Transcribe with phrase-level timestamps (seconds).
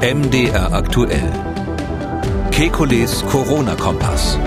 [0.00, 1.28] MDR aktuell.
[2.52, 4.38] Kekules Corona-Kompass.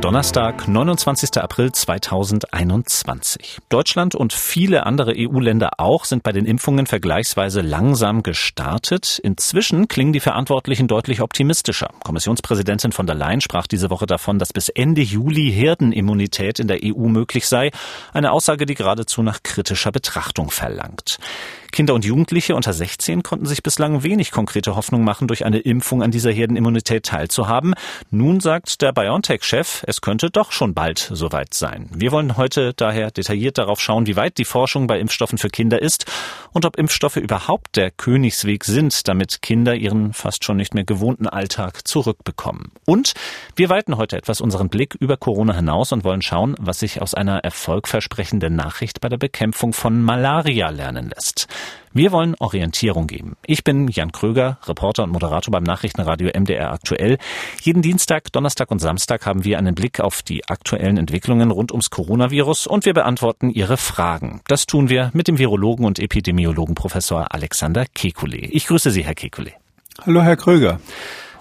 [0.00, 1.38] Donnerstag, 29.
[1.38, 3.58] April 2021.
[3.68, 9.18] Deutschland und viele andere EU-Länder auch sind bei den Impfungen vergleichsweise langsam gestartet.
[9.22, 11.88] Inzwischen klingen die Verantwortlichen deutlich optimistischer.
[12.04, 16.80] Kommissionspräsidentin von der Leyen sprach diese Woche davon, dass bis Ende Juli Herdenimmunität in der
[16.82, 17.70] EU möglich sei.
[18.12, 21.18] Eine Aussage, die geradezu nach kritischer Betrachtung verlangt.
[21.74, 26.04] Kinder und Jugendliche unter 16 konnten sich bislang wenig konkrete Hoffnung machen, durch eine Impfung
[26.04, 27.74] an dieser Herdenimmunität teilzuhaben.
[28.12, 31.90] Nun sagt der BioNTech-Chef, es könnte doch schon bald soweit sein.
[31.92, 35.82] Wir wollen heute daher detailliert darauf schauen, wie weit die Forschung bei Impfstoffen für Kinder
[35.82, 36.06] ist
[36.52, 41.26] und ob Impfstoffe überhaupt der Königsweg sind, damit Kinder ihren fast schon nicht mehr gewohnten
[41.26, 42.70] Alltag zurückbekommen.
[42.86, 43.14] Und
[43.56, 47.14] wir weiten heute etwas unseren Blick über Corona hinaus und wollen schauen, was sich aus
[47.14, 51.48] einer erfolgversprechenden Nachricht bei der Bekämpfung von Malaria lernen lässt.
[51.92, 53.36] Wir wollen Orientierung geben.
[53.46, 57.18] Ich bin Jan Kröger, Reporter und Moderator beim Nachrichtenradio MDR aktuell.
[57.62, 61.90] Jeden Dienstag, Donnerstag und Samstag haben wir einen Blick auf die aktuellen Entwicklungen rund ums
[61.90, 64.40] Coronavirus und wir beantworten Ihre Fragen.
[64.48, 68.48] Das tun wir mit dem Virologen und Epidemiologen Professor Alexander Kekulé.
[68.50, 69.52] Ich grüße Sie, Herr Kekulé.
[70.04, 70.80] Hallo, Herr Kröger.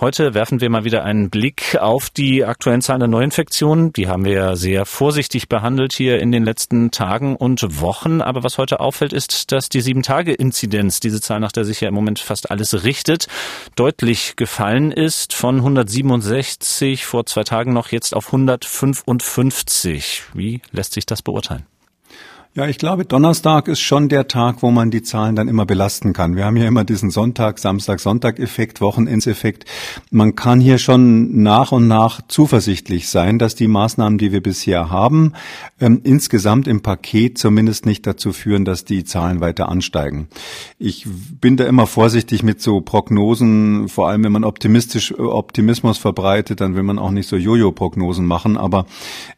[0.03, 3.93] Heute werfen wir mal wieder einen Blick auf die aktuellen Zahlen der Neuinfektionen.
[3.93, 8.21] Die haben wir ja sehr vorsichtig behandelt hier in den letzten Tagen und Wochen.
[8.21, 11.93] Aber was heute auffällt, ist, dass die Sieben-Tage-Inzidenz, diese Zahl, nach der sich ja im
[11.93, 13.27] Moment fast alles richtet,
[13.77, 15.31] deutlich gefallen ist.
[15.31, 20.23] Von 167 vor zwei Tagen noch jetzt auf 155.
[20.33, 21.65] Wie lässt sich das beurteilen?
[22.55, 26.13] Ja, ich glaube, Donnerstag ist schon der Tag, wo man die Zahlen dann immer belasten
[26.13, 26.35] kann.
[26.35, 29.65] Wir haben ja immer diesen Sonntag, Samstag, Sonntag-Effekt, Wochenendseffekt.
[30.11, 34.91] Man kann hier schon nach und nach zuversichtlich sein, dass die Maßnahmen, die wir bisher
[34.91, 35.33] haben,
[35.81, 40.27] ähm, insgesamt im Paket zumindest nicht dazu führen, dass die Zahlen weiter ansteigen.
[40.77, 41.07] Ich
[41.41, 46.61] bin da immer vorsichtig mit so Prognosen, vor allem wenn man optimistisch äh, Optimismus verbreitet,
[46.61, 48.57] dann will man auch nicht so Jojo-Prognosen machen.
[48.57, 48.85] Aber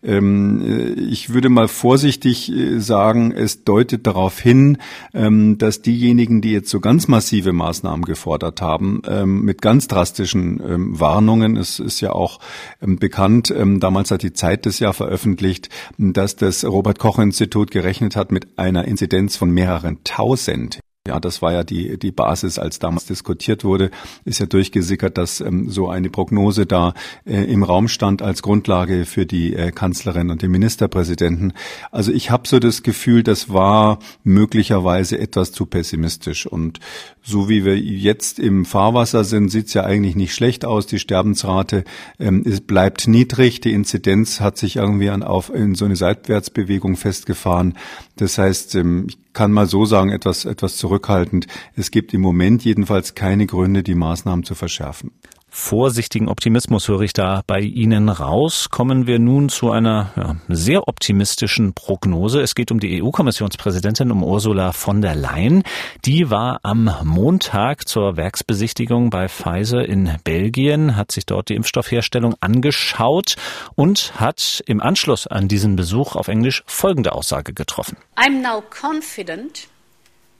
[0.04, 4.78] ähm, äh, ich würde mal vorsichtig äh, sagen, sagen, es deutet darauf hin,
[5.14, 10.60] ähm, dass diejenigen, die jetzt so ganz massive Maßnahmen gefordert haben, ähm, mit ganz drastischen
[10.68, 12.40] ähm, Warnungen, es ist ja auch
[12.80, 18.32] bekannt, damals hat die Zeit das Jahr veröffentlicht, dass das Robert Koch Institut gerechnet hat
[18.32, 23.06] mit einer Inzidenz von mehreren tausend ja, das war ja die, die Basis, als damals
[23.06, 23.92] diskutiert wurde,
[24.24, 26.96] ist ja durchgesickert, dass ähm, so eine Prognose da
[27.26, 31.54] äh, im Raum stand als Grundlage für die äh, Kanzlerin und den Ministerpräsidenten.
[31.92, 36.48] Also ich habe so das Gefühl, das war möglicherweise etwas zu pessimistisch.
[36.48, 36.80] Und
[37.22, 40.88] so wie wir jetzt im Fahrwasser sind, sieht's ja eigentlich nicht schlecht aus.
[40.88, 41.84] Die Sterbensrate
[42.20, 43.62] ähm, ist, bleibt niedrig.
[43.62, 47.76] Die Inzidenz hat sich irgendwie an, auf, in so eine Seitwärtsbewegung festgefahren.
[48.16, 51.48] Das heißt, ähm, ich kann mal so sagen, etwas, etwas zurückhaltend.
[51.76, 55.12] Es gibt im Moment jedenfalls keine Gründe, die Maßnahmen zu verschärfen
[55.56, 58.70] vorsichtigen Optimismus höre ich da bei Ihnen raus.
[58.70, 62.42] Kommen wir nun zu einer ja, sehr optimistischen Prognose.
[62.42, 65.64] Es geht um die EU-Kommissionspräsidentin, um Ursula von der Leyen.
[66.04, 72.36] Die war am Montag zur Werksbesichtigung bei Pfizer in Belgien, hat sich dort die Impfstoffherstellung
[72.42, 73.38] angeschaut
[73.76, 77.96] und hat im Anschluss an diesen Besuch auf Englisch folgende Aussage getroffen.
[78.18, 79.70] I'm now confident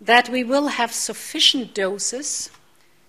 [0.06, 2.52] that we will have sufficient doses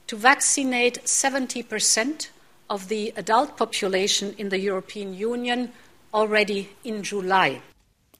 [0.06, 2.28] to vaccinate 70%
[2.70, 5.72] of the adult population in the European Union
[6.12, 7.60] already in July.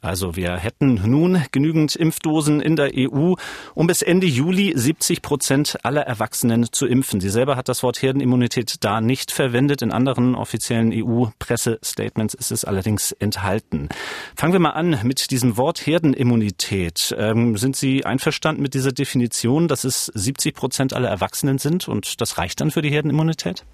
[0.00, 3.34] Also wir hätten nun genügend Impfdosen in der EU,
[3.74, 7.20] um bis Ende Juli 70 Prozent aller Erwachsenen zu impfen.
[7.20, 9.82] Sie selber hat das Wort Herdenimmunität da nicht verwendet.
[9.82, 13.88] In anderen offiziellen EU-Pressestatements ist es allerdings enthalten.
[14.36, 17.14] Fangen wir mal an mit diesem Wort Herdenimmunität.
[17.18, 22.20] Ähm, sind Sie einverstanden mit dieser Definition, dass es 70 Prozent aller Erwachsenen sind und
[22.20, 23.64] das reicht dann für die Herdenimmunität?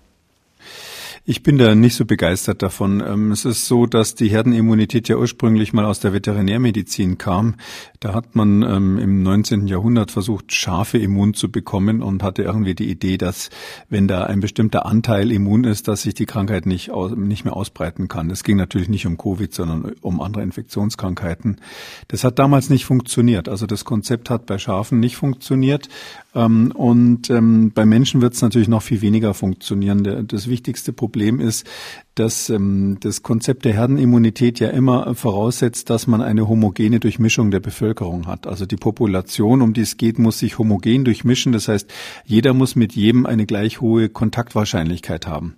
[1.25, 3.01] Ich bin da nicht so begeistert davon.
[3.01, 7.55] Ähm, es ist so, dass die Herdenimmunität ja ursprünglich mal aus der Veterinärmedizin kam.
[8.01, 9.69] Da hat man ähm, im 19.
[9.69, 13.51] Jahrhundert versucht, Schafe immun zu bekommen und hatte irgendwie die Idee, dass
[13.89, 18.09] wenn da ein bestimmter Anteil immun ist, dass sich die Krankheit nicht, nicht mehr ausbreiten
[18.09, 18.29] kann.
[18.29, 21.61] Es ging natürlich nicht um Covid, sondern um andere Infektionskrankheiten.
[22.09, 23.49] Das hat damals nicht funktioniert.
[23.49, 25.89] Also das Konzept hat bei Schafen nicht funktioniert.
[26.35, 30.27] Ähm, und bei Menschen wird es natürlich noch viel weniger funktionieren.
[30.27, 31.67] Das wichtigste Problem Problem ist,
[32.15, 37.61] dass ähm, das Konzept der Herdenimmunität ja immer voraussetzt, dass man eine homogene Durchmischung der
[37.61, 38.47] Bevölkerung hat.
[38.47, 41.53] Also die Population, um die es geht, muss sich homogen durchmischen.
[41.53, 41.91] Das heißt,
[42.27, 45.57] jeder muss mit jedem eine gleich hohe Kontaktwahrscheinlichkeit haben.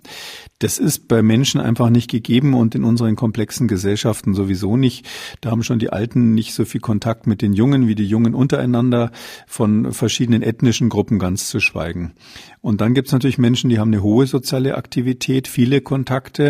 [0.59, 5.05] Das ist bei Menschen einfach nicht gegeben und in unseren komplexen Gesellschaften sowieso nicht.
[5.41, 8.33] Da haben schon die Alten nicht so viel Kontakt mit den Jungen wie die Jungen
[8.33, 9.11] untereinander,
[9.47, 12.13] von verschiedenen ethnischen Gruppen ganz zu schweigen.
[12.61, 16.44] Und dann gibt es natürlich Menschen, die haben eine hohe soziale Aktivität, viele Kontakte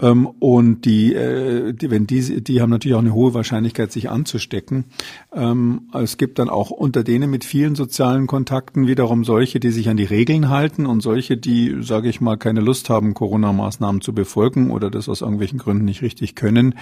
[0.00, 4.10] ähm, und die, äh, die, wenn die, die haben natürlich auch eine hohe Wahrscheinlichkeit, sich
[4.10, 4.84] anzustecken.
[5.32, 9.88] Ähm, es gibt dann auch unter denen mit vielen sozialen Kontakten wiederum solche, die sich
[9.88, 14.12] an die Regeln halten und solche, die, sage ich mal, keine Lust haben, Corona-Maßnahmen zu
[14.12, 16.74] befolgen oder das aus irgendwelchen Gründen nicht richtig können,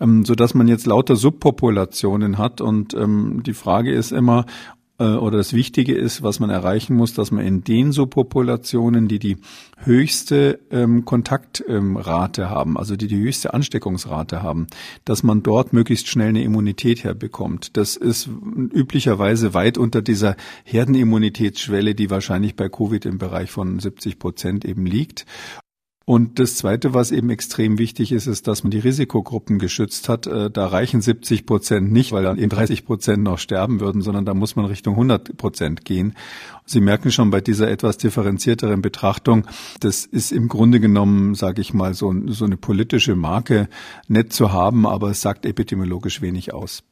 [0.00, 2.60] ähm, so man jetzt lauter Subpopulationen hat.
[2.60, 4.46] Und ähm, die Frage ist immer,
[5.04, 9.38] oder das Wichtige ist, was man erreichen muss, dass man in den Subpopulationen, die die
[9.78, 14.66] höchste ähm, Kontaktrate ähm, haben, also die die höchste Ansteckungsrate haben,
[15.04, 17.76] dass man dort möglichst schnell eine Immunität herbekommt.
[17.76, 24.18] Das ist üblicherweise weit unter dieser Herdenimmunitätsschwelle, die wahrscheinlich bei Covid im Bereich von 70
[24.18, 25.24] Prozent eben liegt.
[26.10, 30.26] Und das Zweite, was eben extrem wichtig ist, ist, dass man die Risikogruppen geschützt hat.
[30.26, 34.24] Äh, da reichen 70 Prozent nicht, weil dann eben 30 Prozent noch sterben würden, sondern
[34.24, 36.16] da muss man Richtung 100 Prozent gehen.
[36.66, 39.46] Sie merken schon bei dieser etwas differenzierteren Betrachtung,
[39.78, 43.68] das ist im Grunde genommen, sage ich mal, so, so eine politische Marke
[44.08, 46.82] nett zu haben, aber es sagt epidemiologisch wenig aus.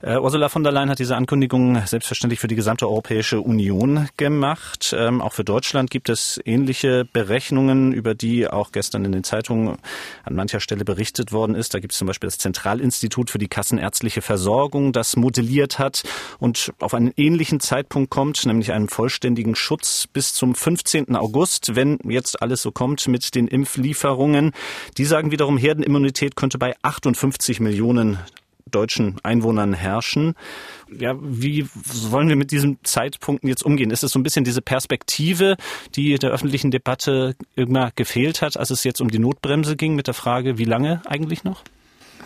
[0.00, 4.94] Äh, Ursula von der Leyen hat diese Ankündigung selbstverständlich für die gesamte Europäische Union gemacht.
[4.96, 9.76] Ähm, auch für Deutschland gibt es ähnliche Berechnungen, über die auch gestern in den Zeitungen
[10.22, 11.74] an mancher Stelle berichtet worden ist.
[11.74, 16.04] Da gibt es zum Beispiel das Zentralinstitut für die kassenärztliche Versorgung, das modelliert hat
[16.38, 21.16] und auf einen ähnlichen Zeitpunkt kommt, nämlich einen vollständigen Schutz bis zum 15.
[21.16, 24.52] August, wenn jetzt alles so kommt mit den Impflieferungen.
[24.96, 28.18] Die sagen wiederum, Herdenimmunität könnte bei 58 Millionen
[28.68, 30.34] deutschen Einwohnern herrschen.
[30.90, 31.66] Ja, wie
[32.10, 33.90] wollen wir mit diesen Zeitpunkten jetzt umgehen?
[33.90, 35.56] Ist es so ein bisschen diese Perspektive,
[35.94, 40.06] die der öffentlichen Debatte immer gefehlt hat, als es jetzt um die Notbremse ging mit
[40.06, 41.62] der Frage, wie lange eigentlich noch?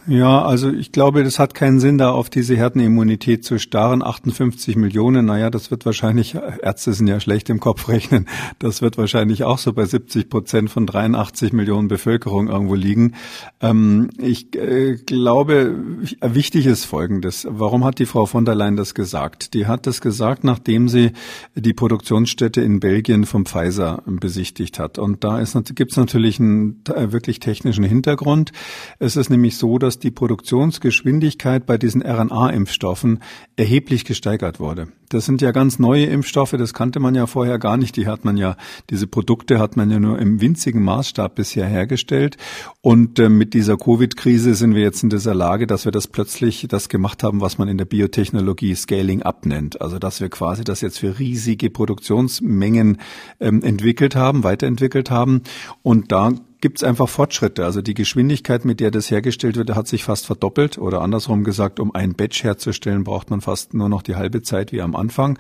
[0.09, 4.03] Ja, also ich glaube, das hat keinen Sinn, da auf diese Herdenimmunität zu starren.
[4.03, 8.27] 58 Millionen, naja, das wird wahrscheinlich, Ärzte sind ja schlecht im Kopf rechnen,
[8.59, 13.15] das wird wahrscheinlich auch so bei 70 Prozent von 83 Millionen Bevölkerung irgendwo liegen.
[13.61, 15.77] Ähm, ich äh, glaube,
[16.21, 17.47] wichtig ist Folgendes.
[17.49, 19.55] Warum hat die Frau von der Leyen das gesagt?
[19.55, 21.13] Die hat das gesagt, nachdem sie
[21.55, 24.99] die Produktionsstätte in Belgien vom Pfizer besichtigt hat.
[24.99, 25.41] Und da
[25.75, 28.51] gibt es natürlich einen äh, wirklich technischen Hintergrund.
[28.99, 33.19] Es ist nämlich so, dass dass die Produktionsgeschwindigkeit bei diesen RNA-Impfstoffen
[33.57, 34.89] erheblich gesteigert wurde.
[35.11, 37.95] Das sind ja ganz neue Impfstoffe, das kannte man ja vorher gar nicht.
[37.99, 38.57] Die hat man ja,
[38.89, 42.39] diese Produkte hat man ja nur im winzigen Maßstab bisher hergestellt.
[42.81, 46.67] Und äh, mit dieser Covid-Krise sind wir jetzt in dieser Lage, dass wir das plötzlich
[46.71, 49.83] das gemacht haben, was man in der Biotechnologie Scaling up nennt.
[49.83, 52.97] Also dass wir quasi das jetzt für riesige Produktionsmengen
[53.41, 55.43] ähm, entwickelt haben, weiterentwickelt haben.
[55.83, 57.65] Und da gibt es einfach Fortschritte.
[57.65, 60.79] Also die Geschwindigkeit, mit der das hergestellt wird, hat sich fast verdoppelt.
[60.79, 64.71] Oder andersrum gesagt, um ein Batch herzustellen, braucht man fast nur noch die halbe Zeit
[64.71, 65.39] wie am Anfang.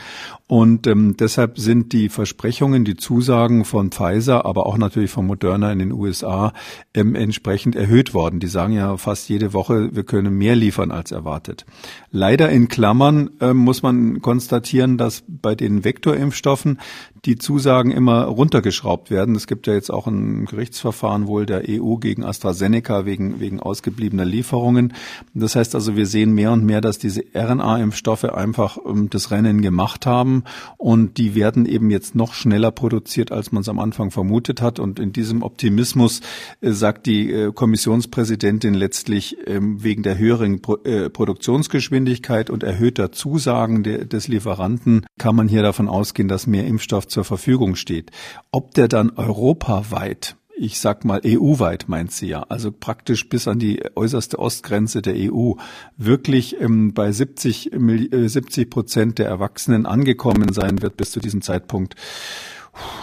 [0.48, 5.70] Und ähm, deshalb sind die Versprechungen, die Zusagen von Pfizer, aber auch natürlich von Moderna
[5.70, 6.52] in den USA
[6.92, 8.40] ähm, entsprechend erhöht worden.
[8.40, 11.64] Die sagen ja fast jede Woche, wir können mehr liefern als erwartet.
[12.10, 16.80] Leider in Klammern äh, muss man konstatieren, dass bei den Vektorimpfstoffen
[17.24, 19.36] die Zusagen immer runtergeschraubt werden.
[19.36, 24.24] Es gibt ja jetzt auch ein Gerichtsverfahren wohl der EU gegen AstraZeneca wegen, wegen ausgebliebener
[24.24, 24.92] Lieferungen.
[25.32, 29.62] Das heißt also, wir sehen mehr und mehr, dass diese RNA-Impfstoffe einfach ähm, das Rennen
[29.62, 30.42] gemacht haben
[30.78, 34.80] und die werden eben jetzt noch schneller produziert, als man es am Anfang vermutet hat.
[34.80, 36.22] Und in diesem Optimismus
[36.60, 43.12] äh, sagt die äh, Kommissionspräsidentin letztlich ähm, wegen der höheren Pro äh, Produktionsgeschwindigkeit und erhöhter
[43.12, 48.10] Zusagen de des Lieferanten kann man hier davon ausgehen, dass mehr Impfstoff zur Verfügung steht.
[48.50, 53.58] Ob der dann europaweit ich sag mal EU-weit meint sie ja, also praktisch bis an
[53.58, 55.54] die äußerste Ostgrenze der EU,
[55.96, 61.42] wirklich ähm, bei 70, äh, 70 Prozent der Erwachsenen angekommen sein wird bis zu diesem
[61.42, 61.96] Zeitpunkt.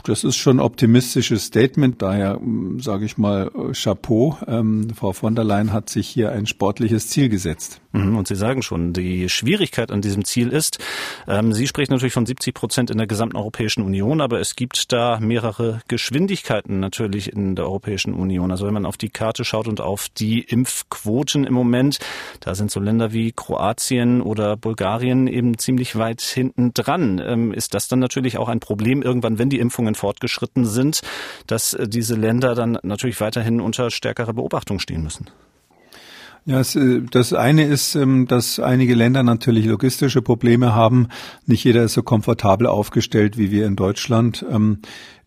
[0.03, 4.37] Das ist schon ein optimistisches Statement, daher ähm, sage ich mal äh, Chapeau.
[4.47, 7.81] Ähm, Frau von der Leyen hat sich hier ein sportliches Ziel gesetzt.
[7.91, 10.77] Mhm, und Sie sagen schon, die Schwierigkeit an diesem Ziel ist,
[11.27, 14.91] ähm, Sie sprechen natürlich von 70 Prozent in der gesamten Europäischen Union, aber es gibt
[14.91, 18.51] da mehrere Geschwindigkeiten natürlich in der Europäischen Union.
[18.51, 21.99] Also wenn man auf die Karte schaut und auf die Impfquoten im Moment,
[22.41, 27.19] da sind so Länder wie Kroatien oder Bulgarien eben ziemlich weit hinten dran.
[27.25, 31.01] Ähm, ist das dann natürlich auch ein Problem irgendwann, wenn die Impfungen fortgeschritten sind,
[31.47, 35.27] dass äh, diese Länder dann natürlich weiterhin unter stärkerer Beobachtung stehen müssen?
[36.45, 41.07] Ja, äh, das eine ist, ähm, dass einige Länder natürlich logistische Probleme haben.
[41.45, 44.45] Nicht jeder ist so komfortabel aufgestellt wie wir in Deutschland.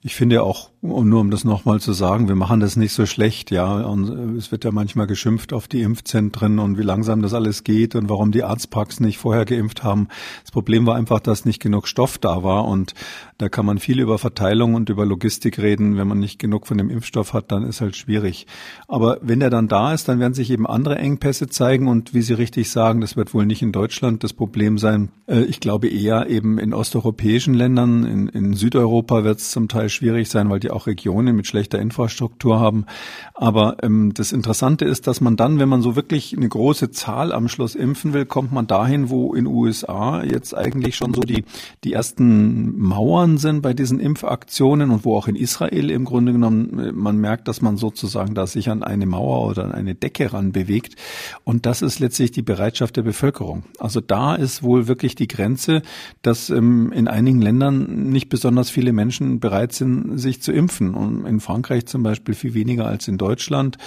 [0.04, 3.52] Ich finde auch, nur um das nochmal zu sagen, wir machen das nicht so schlecht,
[3.52, 3.82] ja.
[3.82, 7.94] Und es wird ja manchmal geschimpft auf die Impfzentren und wie langsam das alles geht
[7.94, 10.08] und warum die Arztpraxen nicht vorher geimpft haben.
[10.42, 12.94] Das Problem war einfach, dass nicht genug Stoff da war und
[13.38, 15.96] da kann man viel über Verteilung und über Logistik reden.
[15.96, 18.48] Wenn man nicht genug von dem Impfstoff hat, dann ist halt schwierig.
[18.88, 22.22] Aber wenn er dann da ist, dann werden sich eben andere Engpässe zeigen und wie
[22.22, 25.10] Sie richtig sagen, das wird wohl nicht in Deutschland das Problem sein.
[25.28, 29.91] Äh, ich glaube eher eben in osteuropäischen Ländern, in, in Südeuropa wird es zum Teil
[29.92, 32.86] schwierig sein, weil die auch Regionen mit schlechter Infrastruktur haben.
[33.34, 37.32] Aber ähm, das Interessante ist, dass man dann, wenn man so wirklich eine große Zahl
[37.32, 41.44] am Schluss impfen will, kommt man dahin, wo in USA jetzt eigentlich schon so die,
[41.84, 46.78] die ersten Mauern sind bei diesen Impfaktionen und wo auch in Israel im Grunde genommen
[46.78, 50.32] äh, man merkt, dass man sozusagen da sich an eine Mauer oder an eine Decke
[50.32, 50.96] ran bewegt.
[51.44, 53.64] Und das ist letztlich die Bereitschaft der Bevölkerung.
[53.78, 55.82] Also da ist wohl wirklich die Grenze,
[56.22, 60.94] dass ähm, in einigen Ländern nicht besonders viele Menschen bereit sind, sind, sich zu impfen.
[60.94, 63.78] Und in Frankreich zum Beispiel viel weniger als in Deutschland.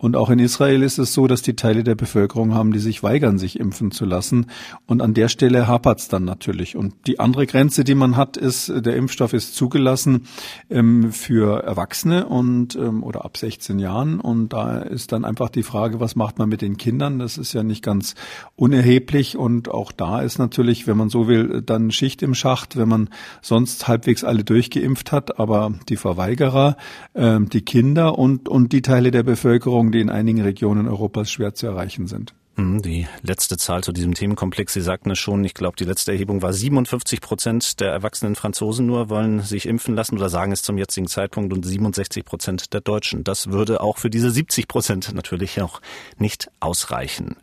[0.00, 3.02] Und auch in Israel ist es so, dass die Teile der Bevölkerung haben, die sich
[3.02, 4.46] weigern, sich impfen zu lassen.
[4.86, 6.74] Und an der Stelle hapert es dann natürlich.
[6.74, 10.22] Und die andere Grenze, die man hat, ist, der Impfstoff ist zugelassen
[10.70, 14.20] ähm, für Erwachsene und ähm, oder ab 16 Jahren.
[14.20, 17.18] Und da ist dann einfach die Frage, was macht man mit den Kindern?
[17.18, 18.14] Das ist ja nicht ganz
[18.56, 19.36] unerheblich.
[19.36, 23.10] Und auch da ist natürlich, wenn man so will, dann Schicht im Schacht, wenn man
[23.42, 26.78] sonst halbwegs alle durchgeimpft hat, aber die Verweigerer,
[27.12, 31.54] äh, die Kinder und, und die Teile der Bevölkerung, die in einigen Regionen Europas schwer
[31.54, 32.34] zu erreichen sind.
[32.56, 36.12] Hm, die letzte Zahl zu diesem Themenkomplex, Sie sagten es schon, ich glaube, die letzte
[36.12, 40.62] Erhebung war 57 Prozent der erwachsenen Franzosen nur wollen sich impfen lassen oder sagen es
[40.62, 43.24] zum jetzigen Zeitpunkt und 67 Prozent der Deutschen.
[43.24, 45.80] Das würde auch für diese 70 Prozent natürlich auch
[46.18, 47.36] nicht ausreichen.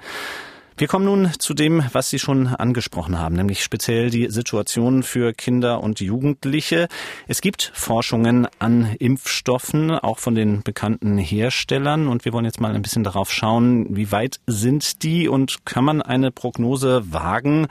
[0.79, 5.33] Wir kommen nun zu dem, was Sie schon angesprochen haben, nämlich speziell die Situation für
[5.33, 6.87] Kinder und Jugendliche.
[7.27, 12.07] Es gibt Forschungen an Impfstoffen, auch von den bekannten Herstellern.
[12.07, 15.83] Und wir wollen jetzt mal ein bisschen darauf schauen, wie weit sind die und kann
[15.83, 17.65] man eine Prognose wagen,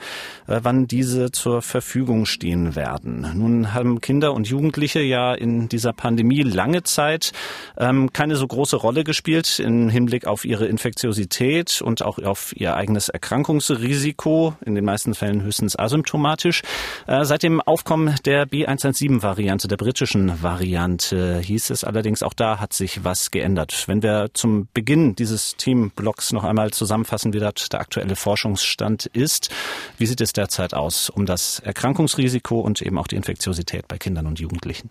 [0.47, 3.25] äh, wann diese zur Verfügung stehen werden.
[3.35, 7.31] Nun haben Kinder und Jugendliche ja in dieser Pandemie lange Zeit
[7.77, 12.75] ähm, keine so große Rolle gespielt im Hinblick auf ihre Infektiosität und auch auf ihr
[12.75, 16.63] eigenes eigenes Erkrankungsrisiko, in den meisten Fällen höchstens asymptomatisch.
[17.05, 22.73] Äh, seit dem Aufkommen der B117-Variante, der britischen Variante, hieß es allerdings, auch da hat
[22.73, 23.83] sich was geändert.
[23.87, 29.51] Wenn wir zum Beginn dieses Teamblocks noch einmal zusammenfassen, wie dort der aktuelle Forschungsstand ist,
[29.99, 34.25] wie sieht es derzeit aus um das Erkrankungsrisiko und eben auch die Infektiosität bei Kindern
[34.25, 34.89] und Jugendlichen?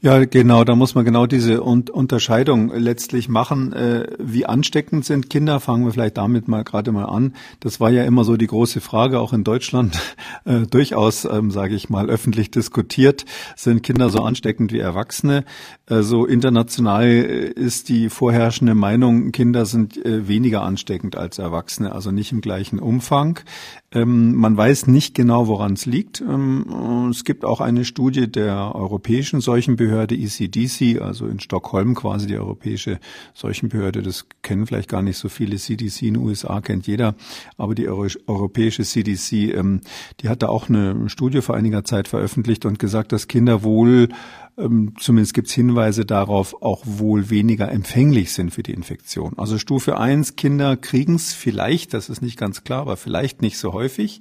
[0.00, 3.72] Ja, genau, da muss man genau diese Unterscheidung letztlich machen.
[3.72, 5.58] Äh, wie ansteckend sind Kinder?
[5.58, 7.34] Fangen wir vielleicht damit mal gerade mal an.
[7.58, 9.98] Das war ja immer so die große Frage, auch in Deutschland
[10.44, 13.24] äh, durchaus, ähm, sage ich mal, öffentlich diskutiert.
[13.56, 15.44] Sind Kinder so ansteckend wie Erwachsene?
[15.86, 21.90] Äh, so international äh, ist die vorherrschende Meinung, Kinder sind äh, weniger ansteckend als Erwachsene,
[21.90, 23.40] also nicht im gleichen Umfang.
[23.90, 26.20] Ähm, man weiß nicht genau, woran es liegt.
[26.20, 32.36] Ähm, es gibt auch eine Studie der Europäischen Seuchenbehörde ECDC, also in Stockholm quasi die
[32.36, 32.98] Europäische
[33.34, 34.02] Seuchenbehörde.
[34.02, 35.56] Das kennen vielleicht gar nicht so viele.
[35.56, 37.14] CDC in den USA kennt jeder,
[37.56, 39.80] aber die Euro Europäische CDC, ähm,
[40.20, 44.08] die hat da auch eine Studie vor einiger Zeit veröffentlicht und gesagt, dass Kinder wohl
[44.58, 49.34] ähm, zumindest gibt es Hinweise darauf, auch wohl weniger empfänglich sind für die Infektion.
[49.38, 53.58] Also Stufe 1, Kinder kriegen es vielleicht, das ist nicht ganz klar, aber vielleicht nicht
[53.58, 54.20] so häufig.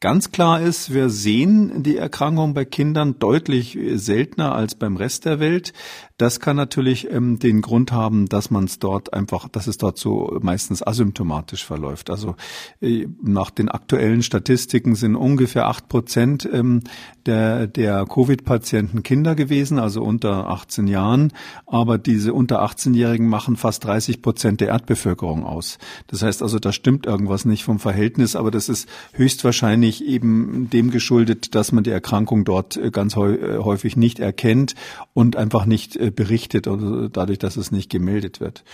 [0.00, 5.40] Ganz klar ist, wir sehen die Erkrankung bei Kindern deutlich seltener als beim Rest der
[5.40, 5.72] Welt.
[6.18, 9.96] Das kann natürlich ähm, den Grund haben, dass man es dort einfach, dass es dort
[9.96, 12.10] so meistens asymptomatisch verläuft.
[12.10, 12.36] Also
[12.82, 16.82] äh, nach den aktuellen Statistiken sind ungefähr acht Prozent ähm,
[17.24, 21.32] der, der Covid-Patienten Kinder gewesen, also unter 18 Jahren.
[21.66, 25.78] Aber diese unter 18-Jährigen machen fast 30 Prozent der Erdbevölkerung aus.
[26.06, 30.70] Das heißt also, da stimmt irgendwas nicht vom Verhältnis, aber das ist höchstwahrscheinlich wahrscheinlich eben
[30.70, 34.74] dem geschuldet, dass man die Erkrankung dort äh, ganz äh, häufig nicht erkennt
[35.14, 38.64] und einfach nicht äh, berichtet oder dadurch, dass es nicht gemeldet wird.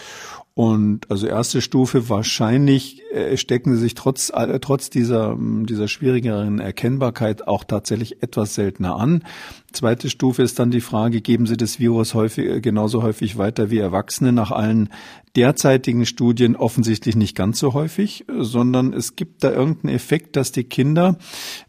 [0.54, 3.00] Und also erste Stufe wahrscheinlich
[3.37, 4.30] stecken sie sich trotz
[4.61, 9.25] trotz dieser dieser schwierigeren Erkennbarkeit auch tatsächlich etwas seltener an.
[9.73, 13.71] Zweite Stufe ist dann die Frage, geben Sie das Virus häufig, äh, genauso häufig weiter
[13.71, 14.33] wie Erwachsene?
[14.33, 14.91] Nach allen
[15.35, 20.64] derzeitigen Studien offensichtlich nicht ganz so häufig, sondern es gibt da irgendeinen Effekt, dass die
[20.64, 21.17] Kinder,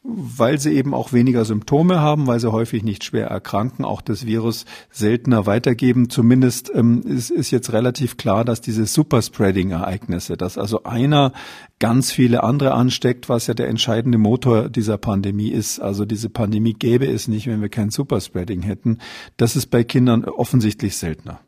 [0.03, 4.25] weil sie eben auch weniger Symptome haben, weil sie häufig nicht schwer erkranken, auch das
[4.25, 6.09] Virus seltener weitergeben.
[6.09, 11.31] Zumindest ähm, ist, ist jetzt relativ klar, dass diese Superspreading-Ereignisse, dass also einer
[11.83, 15.81] ganz viele andere ansteckt, was ja der entscheidende Motor dieser Pandemie ist.
[15.81, 18.99] Also diese Pandemie gäbe es nicht, wenn wir kein Superspreading hätten.
[19.35, 21.41] Das ist bei Kindern offensichtlich seltener.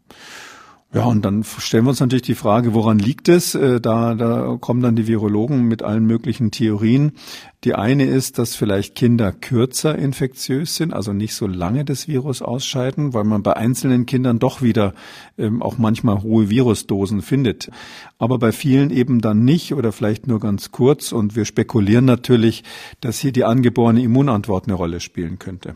[0.93, 3.53] Ja, und dann stellen wir uns natürlich die Frage, woran liegt es?
[3.53, 7.11] Äh, da, da kommen dann die Virologen mit allen möglichen Theorien.
[7.65, 12.41] Die eine ist, dass vielleicht Kinder kürzer infektiös sind, also nicht so lange das Virus
[12.41, 14.93] ausscheiden, weil man bei einzelnen Kindern doch wieder
[15.37, 17.69] ähm, auch manchmal hohe Virusdosen findet.
[18.17, 21.11] Aber bei vielen eben dann nicht oder vielleicht nur ganz kurz.
[21.11, 22.63] Und wir spekulieren natürlich,
[23.01, 25.75] dass hier die angeborene Immunantwort eine Rolle spielen könnte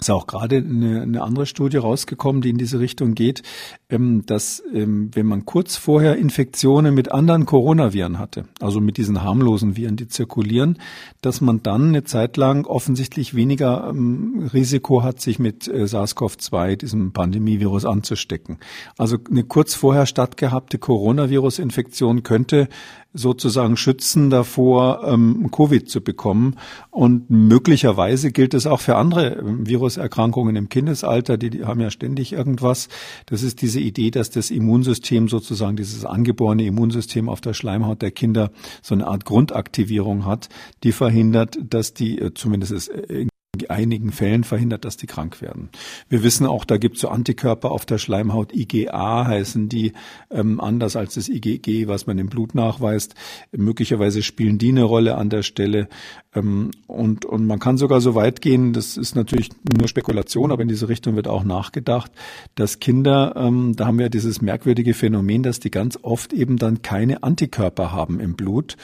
[0.00, 3.42] ist auch gerade eine, eine andere Studie rausgekommen, die in diese Richtung geht,
[3.90, 9.76] dass ähm, wenn man kurz vorher Infektionen mit anderen Coronaviren hatte, also mit diesen harmlosen
[9.76, 10.78] Viren, die zirkulieren,
[11.22, 16.76] dass man dann eine Zeit lang offensichtlich weniger ähm, Risiko hat, sich mit äh, SARS-CoV-2,
[16.76, 18.58] diesem Pandemievirus, anzustecken.
[18.98, 22.68] Also eine kurz vorher stattgehabte Coronavirus-Infektion könnte
[23.14, 26.56] sozusagen schützen davor, ähm, Covid zu bekommen.
[26.90, 31.90] Und möglicherweise gilt es auch für andere ähm, Viruserkrankungen im Kindesalter, die, die haben ja
[31.90, 32.88] ständig irgendwas.
[33.26, 38.10] Das ist diese Idee, dass das Immunsystem sozusagen, dieses angeborene Immunsystem auf der Schleimhaut der
[38.10, 38.50] Kinder
[38.82, 40.48] so eine Art Grundaktivierung hat,
[40.84, 43.26] die verhindert, dass die, äh, zumindest ist äh,
[43.66, 45.68] einigen Fällen verhindert, dass die krank werden.
[46.08, 49.92] Wir wissen auch, da gibt es so Antikörper auf der Schleimhaut, IgA heißen die,
[50.30, 53.14] ähm, anders als das IgG, was man im Blut nachweist.
[53.52, 55.88] Möglicherweise spielen die eine Rolle an der Stelle.
[56.34, 60.62] Ähm, und, und man kann sogar so weit gehen, das ist natürlich nur Spekulation, aber
[60.62, 62.10] in diese Richtung wird auch nachgedacht,
[62.54, 66.82] dass Kinder, ähm, da haben wir dieses merkwürdige Phänomen, dass die ganz oft eben dann
[66.82, 68.76] keine Antikörper haben im Blut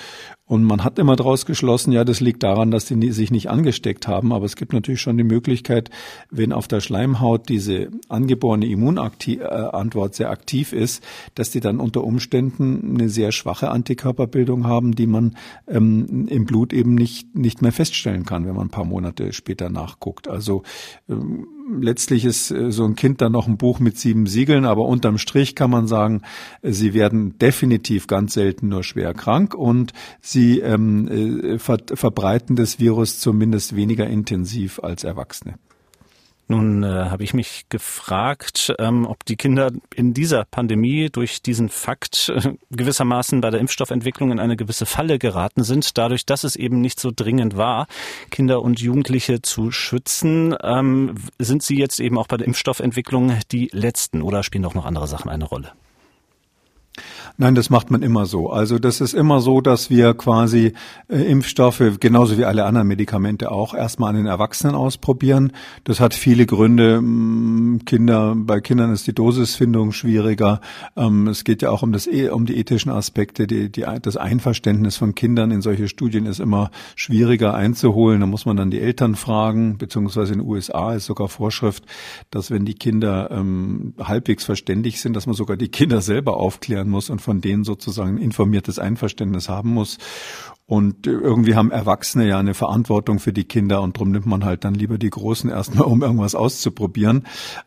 [0.47, 4.07] und man hat immer daraus geschlossen, ja, das liegt daran, dass die sich nicht angesteckt
[4.07, 4.31] haben.
[4.31, 5.89] Aber es gibt natürlich schon die Möglichkeit,
[6.31, 11.03] wenn auf der Schleimhaut diese angeborene Immunantwort äh, sehr aktiv ist,
[11.35, 15.35] dass die dann unter Umständen eine sehr schwache Antikörperbildung haben, die man
[15.67, 19.71] ähm, im Blut eben nicht, nicht mehr feststellen kann, wenn man ein paar Monate später
[19.71, 20.29] nachguckt.
[20.29, 20.63] Also
[21.09, 21.47] ähm,
[21.81, 25.19] letztlich ist äh, so ein Kind dann noch ein Buch mit sieben Siegeln, aber unterm
[25.19, 26.23] Strich kann man sagen,
[26.63, 32.57] äh, sie werden definitiv ganz selten nur schwer krank und sie ähm, äh, ver verbreiten
[32.57, 35.55] das Virus zumindest weniger intensiv als Erwachsene.
[36.47, 41.71] Nun äh, habe ich mich gefragt, ähm, ob die Kinder in dieser Pandemie durch diesen
[41.71, 46.57] Fakt äh, gewissermaßen bei der Impfstoffentwicklung in eine gewisse Falle geraten sind, dadurch, dass es
[46.57, 47.87] eben nicht so dringend war,
[48.31, 50.55] Kinder und Jugendliche zu schützen.
[50.63, 54.85] Ähm, sind sie jetzt eben auch bei der Impfstoffentwicklung die Letzten oder spielen auch noch
[54.85, 55.73] andere Sachen eine Rolle?
[57.37, 58.51] Nein, das macht man immer so.
[58.51, 60.73] Also das ist immer so, dass wir quasi
[61.09, 65.53] äh, Impfstoffe, genauso wie alle anderen Medikamente auch, erstmal an den Erwachsenen ausprobieren.
[65.83, 67.01] Das hat viele Gründe.
[67.03, 70.61] Mm, Kinder, bei Kindern ist die Dosisfindung schwieriger.
[70.97, 73.49] Ähm, es geht ja auch um das, e, um die ethischen Aspekte.
[73.49, 78.21] Die, die, das Einverständnis von Kindern in solche Studien ist immer schwieriger einzuholen.
[78.21, 81.85] Da muss man dann die Eltern fragen, beziehungsweise in den USA ist sogar Vorschrift,
[82.31, 86.37] dass wenn die Kinder ähm, halbwegs verständig sind, dass man sogar die Kinder selber
[86.85, 89.99] aufklären muss und von denen sozusagen informiertes Einverständnis haben muss.
[90.67, 94.65] Und irgendwie haben Erwachsene ja eine Verantwortung für die Kinder und darum nimmt man halt
[94.65, 97.25] dann lieber die Großen erstmal, um irgendwas auszuprobieren.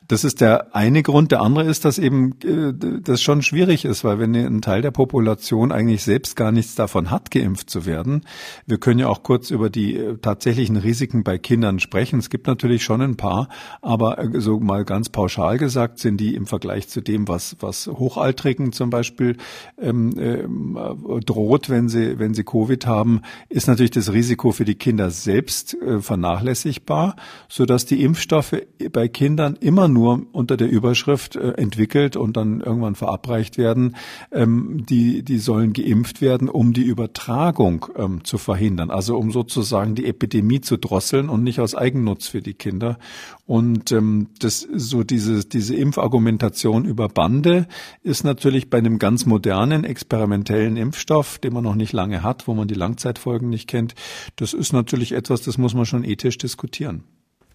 [0.07, 1.31] Das ist der eine Grund.
[1.31, 4.89] Der andere ist, dass eben äh, das schon schwierig ist, weil wenn ein Teil der
[4.89, 8.21] Population eigentlich selbst gar nichts davon hat, geimpft zu werden.
[8.65, 12.17] Wir können ja auch kurz über die äh, tatsächlichen Risiken bei Kindern sprechen.
[12.17, 13.49] Es gibt natürlich schon ein paar,
[13.83, 17.85] aber äh, so mal ganz pauschal gesagt sind die im Vergleich zu dem, was, was
[17.85, 19.37] Hochaltrigen zum Beispiel
[19.79, 24.75] ähm, äh, droht, wenn sie, wenn sie Covid haben, ist natürlich das Risiko für die
[24.75, 27.15] Kinder selbst äh, vernachlässigbar,
[27.47, 28.55] so dass die Impfstoffe
[28.91, 33.95] bei Kindern immer nur unter der Überschrift äh, entwickelt und dann irgendwann verabreicht werden,
[34.31, 39.95] ähm, die, die sollen geimpft werden, um die Übertragung ähm, zu verhindern, also um sozusagen
[39.95, 42.97] die Epidemie zu drosseln und nicht aus Eigennutz für die Kinder.
[43.45, 47.67] Und ähm, das so diese diese Impfargumentation über Bande
[48.03, 52.53] ist natürlich bei einem ganz modernen experimentellen Impfstoff, den man noch nicht lange hat, wo
[52.53, 53.95] man die Langzeitfolgen nicht kennt.
[54.35, 57.03] Das ist natürlich etwas, das muss man schon ethisch diskutieren.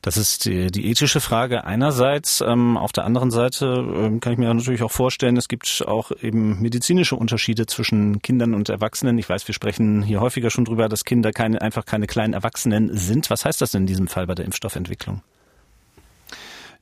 [0.02, 2.40] Das ist die, die ethische Frage einerseits.
[2.40, 6.10] Ähm, auf der anderen Seite ähm, kann ich mir natürlich auch vorstellen, es gibt auch
[6.20, 9.16] eben medizinische Unterschiede zwischen Kindern und Erwachsenen.
[9.18, 12.90] Ich weiß, wir sprechen hier häufiger schon drüber, dass Kinder keine, einfach keine kleinen Erwachsenen
[12.96, 13.30] sind.
[13.30, 15.22] Was heißt das denn in diesem Fall bei der Impfstoffentwicklung?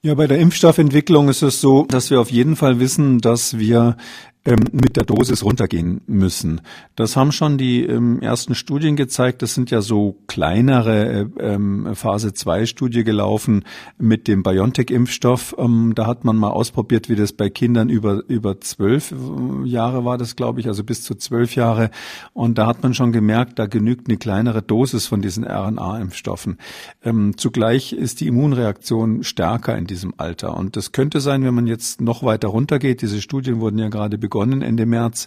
[0.00, 3.98] Ja, bei der Impfstoffentwicklung ist es so, dass wir auf jeden Fall wissen, dass wir
[4.46, 6.62] ähm, mit der Dosis runtergehen müssen.
[6.96, 9.42] Das haben schon die ähm, ersten Studien gezeigt.
[9.42, 13.64] Das sind ja so kleinere äh, ähm, Phase 2 Studie gelaufen
[13.98, 15.56] mit dem BioNTech-Impfstoff.
[15.58, 20.06] Ähm, da hat man mal ausprobiert, wie das bei Kindern über über zwölf äh, Jahre
[20.06, 21.90] war das, glaube ich, also bis zu zwölf Jahre.
[22.32, 26.56] Und da hat man schon gemerkt, da genügt eine kleinere Dosis von diesen RNA-Impfstoffen.
[27.04, 30.56] Ähm, zugleich ist die Immunreaktion stärker in diesem Alter.
[30.56, 33.02] Und das könnte sein, wenn man jetzt noch weiter runtergeht.
[33.02, 34.16] Diese Studien wurden ja gerade
[34.62, 35.26] Ende März.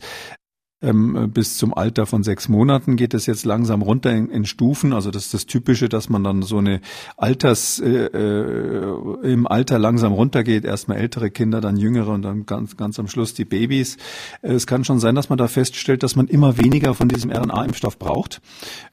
[0.84, 4.92] Ähm, bis zum Alter von sechs Monaten geht es jetzt langsam runter in, in, Stufen.
[4.92, 6.82] Also das ist das Typische, dass man dann so eine
[7.16, 10.66] Alters äh, äh, im Alter langsam runtergeht.
[10.66, 13.96] Erstmal ältere Kinder, dann jüngere und dann ganz, ganz am Schluss die Babys.
[14.42, 17.32] Äh, es kann schon sein, dass man da feststellt, dass man immer weniger von diesem
[17.32, 18.42] RNA-Impfstoff braucht.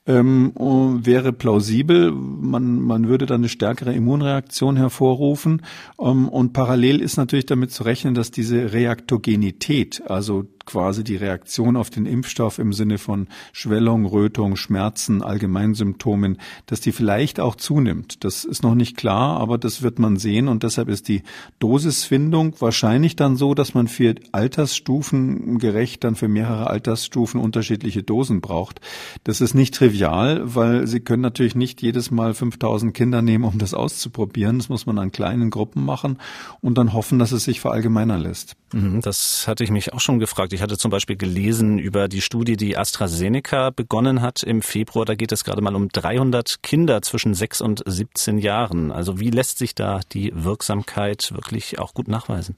[0.06, 2.10] Ähm, wäre plausibel.
[2.10, 5.62] Man, man würde dann eine stärkere Immunreaktion hervorrufen.
[6.00, 11.76] Ähm, und parallel ist natürlich damit zu rechnen, dass diese Reaktogenität, also quasi die Reaktion
[11.76, 18.24] auf den Impfstoff im Sinne von Schwellung, Rötung, Schmerzen, Allgemeinsymptomen, dass die vielleicht auch zunimmt.
[18.24, 21.22] Das ist noch nicht klar, aber das wird man sehen und deshalb ist die
[21.58, 28.40] Dosisfindung wahrscheinlich dann so, dass man für Altersstufen gerecht dann für mehrere Altersstufen unterschiedliche Dosen
[28.40, 28.80] braucht.
[29.24, 33.58] Das ist nicht trivial, weil Sie können natürlich nicht jedes Mal 5000 Kinder nehmen, um
[33.58, 34.58] das auszuprobieren.
[34.58, 36.18] Das muss man an kleinen Gruppen machen
[36.60, 38.56] und dann hoffen, dass es sich verallgemeinern lässt.
[38.72, 40.52] Mhm, das hatte ich mich auch schon gefragt.
[40.52, 45.04] Ich hatte zum Beispiel gelesen über die Studie, die AstraZeneca begonnen hat im Februar.
[45.04, 48.92] Da geht es gerade mal um 300 Kinder zwischen 6 und 17 Jahren.
[48.92, 52.56] Also wie lässt sich da die Wirksamkeit wirklich auch gut nachweisen?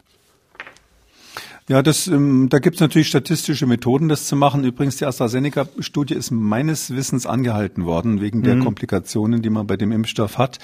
[1.69, 4.65] Ja, das, ähm, da gibt es natürlich statistische Methoden, das zu machen.
[4.65, 8.43] Übrigens, die AstraZeneca-Studie ist meines Wissens angehalten worden, wegen mhm.
[8.43, 10.59] der Komplikationen, die man bei dem Impfstoff hat.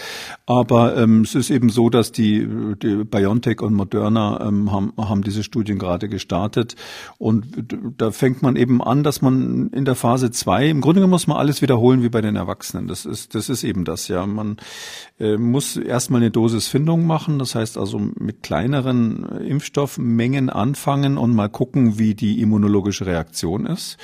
[0.46, 2.46] Aber ähm, es ist eben so, dass die,
[2.82, 6.74] die BioNTech und Moderna ähm, haben, haben diese Studien gerade gestartet.
[7.18, 7.46] Und
[7.96, 11.36] da fängt man eben an, dass man in der Phase zwei im Grunde muss man
[11.36, 12.88] alles wiederholen wie bei den Erwachsenen.
[12.88, 14.26] Das ist, das ist eben das, ja.
[14.26, 14.56] Man
[15.20, 17.38] muss erstmal eine Dosisfindung machen.
[17.38, 23.66] Das heißt also mit kleineren Impfstoffmengen anfangen anfangen und mal gucken, wie die immunologische Reaktion
[23.66, 23.98] ist.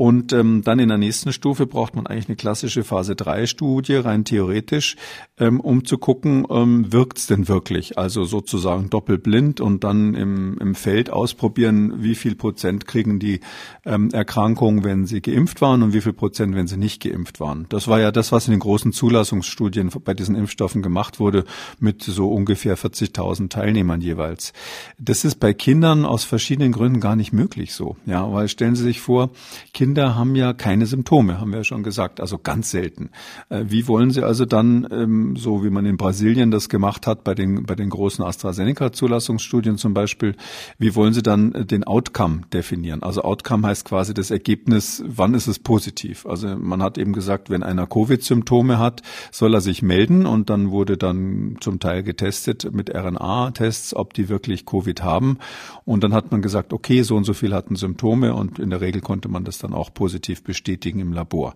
[0.00, 3.96] Und ähm, dann in der nächsten Stufe braucht man eigentlich eine klassische Phase 3 Studie,
[3.96, 4.94] rein theoretisch,
[5.38, 7.98] ähm, um zu gucken, ähm, wirkt's denn wirklich?
[7.98, 13.40] Also sozusagen doppelblind und dann im, im Feld ausprobieren, wie viel Prozent kriegen die
[13.84, 17.66] ähm, Erkrankungen, wenn sie geimpft waren und wie viel Prozent, wenn sie nicht geimpft waren.
[17.68, 21.44] Das war ja das, was in den großen Zulassungsstudien bei diesen Impfstoffen gemacht wurde,
[21.80, 24.52] mit so ungefähr 40.000 Teilnehmern jeweils.
[24.96, 27.96] Das ist bei Kindern aus verschiedenen Gründen gar nicht möglich so.
[28.06, 29.30] Ja, weil stellen Sie sich vor,
[29.74, 33.08] Kinder Kinder haben ja keine Symptome, haben wir ja schon gesagt, also ganz selten.
[33.48, 37.24] Äh, wie wollen Sie also dann, ähm, so wie man in Brasilien das gemacht hat,
[37.24, 40.36] bei den, bei den großen AstraZeneca-Zulassungsstudien zum Beispiel,
[40.78, 43.02] wie wollen Sie dann äh, den Outcome definieren?
[43.02, 46.26] Also Outcome heißt quasi das Ergebnis, wann ist es positiv?
[46.26, 49.00] Also man hat eben gesagt, wenn einer Covid-Symptome hat,
[49.32, 54.28] soll er sich melden und dann wurde dann zum Teil getestet mit RNA-Tests, ob die
[54.28, 55.38] wirklich Covid haben.
[55.86, 58.82] Und dann hat man gesagt, okay, so und so viel hatten Symptome und in der
[58.82, 61.54] Regel konnte man das dann auch positiv bestätigen im Labor.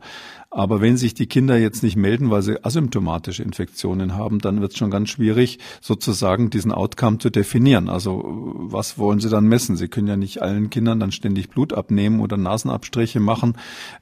[0.55, 4.73] Aber wenn sich die Kinder jetzt nicht melden, weil sie asymptomatische Infektionen haben, dann wird
[4.73, 7.89] es schon ganz schwierig, sozusagen diesen Outcome zu definieren.
[7.89, 9.77] Also was wollen sie dann messen?
[9.77, 13.55] Sie können ja nicht allen Kindern dann ständig Blut abnehmen oder Nasenabstriche machen,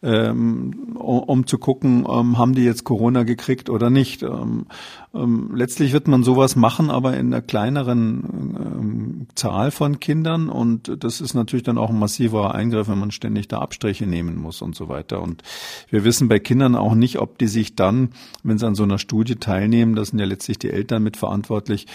[0.03, 4.25] ähm, um zu gucken, ähm, haben die jetzt Corona gekriegt oder nicht.
[4.25, 4.67] Ähm,
[5.15, 8.90] ähm, letztlich wird man sowas machen, aber in einer kleineren ähm,
[9.35, 10.49] Zahl von Kindern.
[10.49, 14.37] Und das ist natürlich dann auch ein massiver Eingriff, wenn man ständig da Abstriche nehmen
[14.37, 15.23] muss und so weiter.
[15.23, 15.43] Und
[15.89, 18.11] wir wissen bei Kindern auch nicht, ob die sich dann,
[18.43, 21.87] wenn sie an so einer Studie teilnehmen, das sind ja letztlich die Eltern mitverantwortlich,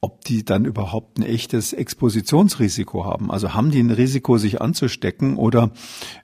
[0.00, 3.30] ob die dann überhaupt ein echtes Expositionsrisiko haben.
[3.30, 5.70] Also haben die ein Risiko, sich anzustecken oder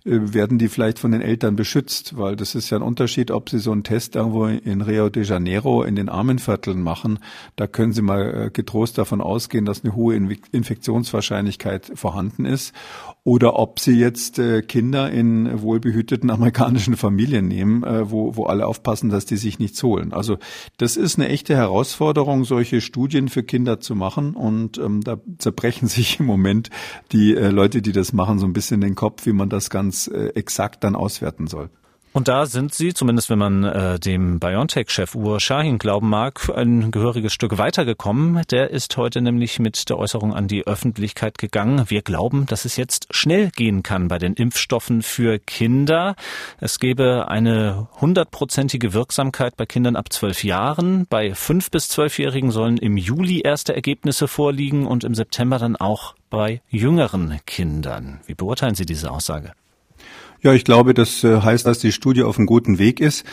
[0.05, 2.17] äh, werden die vielleicht von den Eltern beschützt?
[2.17, 5.25] Weil das ist ja ein Unterschied, ob sie so einen Test irgendwo in Rio de
[5.25, 7.19] Janeiro in den Armenvierteln machen.
[7.57, 12.73] Da können sie mal äh, getrost davon ausgehen, dass eine hohe Infektionswahrscheinlichkeit vorhanden ist.
[13.25, 19.09] Oder ob sie jetzt äh, Kinder in wohlbehüteten amerikanischen Familien nehmen, wo, wo alle aufpassen,
[19.09, 20.13] dass die sich nichts holen.
[20.13, 20.39] Also
[20.77, 24.35] das ist eine echte Herausforderung, solche Studien für Kinder Kinder zu machen.
[24.35, 26.71] Und ähm, da zerbrechen sich im Moment
[27.13, 30.09] die äh, Leute, die das machen, so ein bisschen den Kopf, wie man das ganz
[30.09, 31.71] äh, exakt dann auswerten soll.
[32.15, 36.93] Und da sind Sie, zumindest wenn man äh, dem BioNTech-Chef Ur Shahin glauben mag, ein
[36.93, 38.41] gehöriges Stück weitergekommen.
[38.53, 41.91] Der ist heute nämlich mit der Äußerung an die Öffentlichkeit gegangen.
[41.91, 46.15] Wir glauben, dass es jetzt schnell gehen kann bei den Impfstoffen für Kinder.
[46.61, 51.07] Es gäbe eine hundertprozentige Wirksamkeit bei Kindern ab zwölf Jahren.
[51.11, 56.15] Bei fünf bis zwölfjährigen sollen im Juli erste Ergebnisse vorliegen und im September dann auch
[56.31, 58.21] bei jüngeren Kindern.
[58.27, 59.53] Wie beurteilen Sie diese Aussage?
[60.45, 63.25] Ja, ich glaube, das äh, heißt, dass die Studie auf einem guten Weg ist.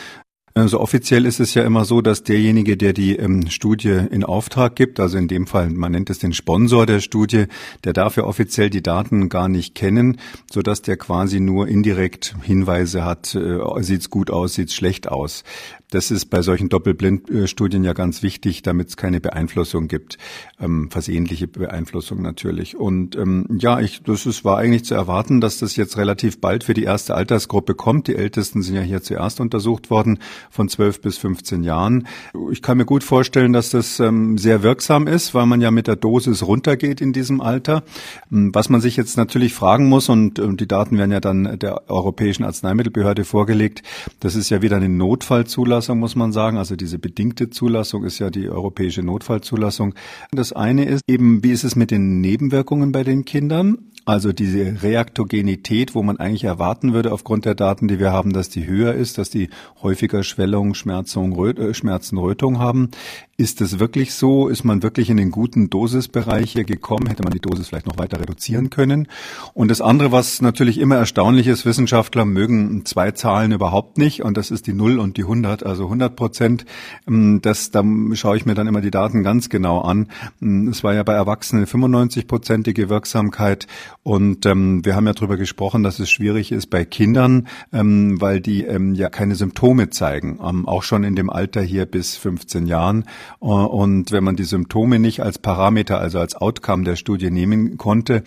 [0.54, 4.76] Also offiziell ist es ja immer so, dass derjenige, der die ähm, Studie in Auftrag
[4.76, 7.46] gibt, also in dem Fall, man nennt es den Sponsor der Studie,
[7.84, 10.18] der darf ja offiziell die Daten gar nicht kennen,
[10.50, 15.44] so dass der quasi nur indirekt Hinweise hat, äh, sieht's gut aus, sieht's schlecht aus.
[15.92, 20.16] Das ist bei solchen Doppelblindstudien ja ganz wichtig, damit es keine Beeinflussung gibt,
[20.58, 22.78] ähm, versehentliche Beeinflussung natürlich.
[22.78, 26.64] Und ähm, ja, ich, das ist, war eigentlich zu erwarten, dass das jetzt relativ bald
[26.64, 28.08] für die erste Altersgruppe kommt.
[28.08, 30.18] Die Ältesten sind ja hier zuerst untersucht worden
[30.50, 32.06] von 12 bis 15 Jahren.
[32.50, 35.88] Ich kann mir gut vorstellen, dass das ähm, sehr wirksam ist, weil man ja mit
[35.88, 37.84] der Dosis runtergeht in diesem Alter.
[38.32, 41.58] Ähm, was man sich jetzt natürlich fragen muss, und, und die Daten werden ja dann
[41.58, 43.82] der Europäischen Arzneimittelbehörde vorgelegt,
[44.20, 46.56] das ist ja wieder eine Notfallzulassung, muss man sagen.
[46.56, 49.94] Also diese bedingte Zulassung ist ja die europäische Notfallzulassung.
[50.30, 53.78] Das eine ist eben, wie ist es mit den Nebenwirkungen bei den Kindern?
[54.04, 58.48] Also diese Reaktogenität, wo man eigentlich erwarten würde aufgrund der Daten, die wir haben, dass
[58.48, 59.48] die höher ist, dass die
[59.80, 62.90] häufiger Schwellung, Schmerzung, Röt, äh, Schmerzen, Rötung haben.
[63.36, 64.48] Ist es wirklich so?
[64.48, 67.06] Ist man wirklich in den guten Dosisbereich hier gekommen?
[67.06, 69.08] Hätte man die Dosis vielleicht noch weiter reduzieren können?
[69.54, 74.36] Und das andere, was natürlich immer erstaunlich ist, Wissenschaftler mögen zwei Zahlen überhaupt nicht und
[74.36, 76.66] das ist die 0 und die 100, also 100 Prozent.
[77.08, 77.82] Ähm, das, da
[78.14, 80.08] schaue ich mir dann immer die Daten ganz genau an.
[80.40, 83.66] Ähm, es war ja bei Erwachsenen 95-prozentige Wirksamkeit
[84.04, 88.40] und ähm, wir haben ja darüber gesprochen, dass es schwierig ist bei Kindern, ähm, weil
[88.40, 92.66] die ähm, ja keine Symptome zeigen, ähm, auch schon in dem Alter hier bis 15
[92.66, 93.04] Jahren.
[93.40, 97.78] Äh, und wenn man die Symptome nicht als Parameter, also als Outcome der Studie nehmen
[97.78, 98.24] konnte,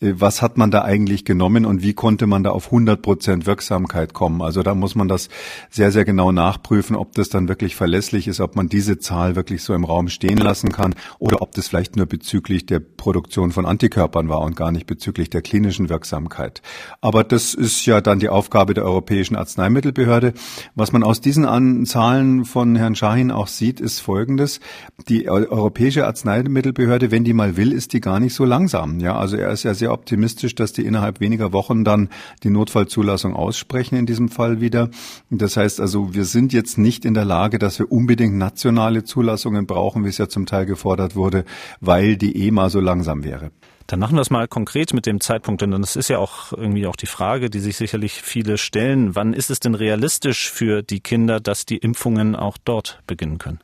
[0.00, 3.46] äh, was hat man da eigentlich genommen und wie konnte man da auf 100 Prozent
[3.46, 4.42] Wirksamkeit kommen?
[4.42, 5.30] Also da muss man das
[5.70, 9.62] sehr, sehr genau nachprüfen, ob das dann wirklich verlässlich ist, ob man diese Zahl wirklich
[9.62, 13.64] so im Raum stehen lassen kann oder ob das vielleicht nur bezüglich der Produktion von
[13.64, 16.62] Antikörpern war und gar nicht bezüglich der klinischen Wirksamkeit.
[17.00, 20.34] Aber das ist ja dann die Aufgabe der Europäischen Arzneimittelbehörde.
[20.74, 24.60] Was man aus diesen Zahlen von Herrn Schahin auch sieht, ist Folgendes.
[25.08, 29.00] Die Europäische Arzneimittelbehörde, wenn die mal will, ist die gar nicht so langsam.
[29.00, 32.08] Ja, also er ist ja sehr optimistisch, dass die innerhalb weniger Wochen dann
[32.42, 34.90] die Notfallzulassung aussprechen in diesem Fall wieder.
[35.30, 39.66] Das heißt also, wir sind jetzt nicht in der Lage, dass wir unbedingt nationale Zulassungen
[39.66, 41.44] brauchen, wie es ja zum Teil gefordert wurde,
[41.80, 43.50] weil die EMA so langsam wäre.
[43.86, 46.86] Dann machen wir es mal konkret mit dem Zeitpunkt, denn das ist ja auch irgendwie
[46.86, 49.14] auch die Frage, die sich sicherlich viele stellen.
[49.14, 53.60] Wann ist es denn realistisch für die Kinder, dass die Impfungen auch dort beginnen können?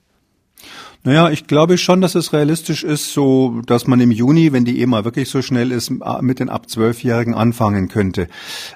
[1.02, 4.82] Naja, ich glaube schon, dass es realistisch ist, so dass man im Juni, wenn die
[4.82, 8.28] EMA wirklich so schnell ist, mit den ab zwölfjährigen anfangen könnte.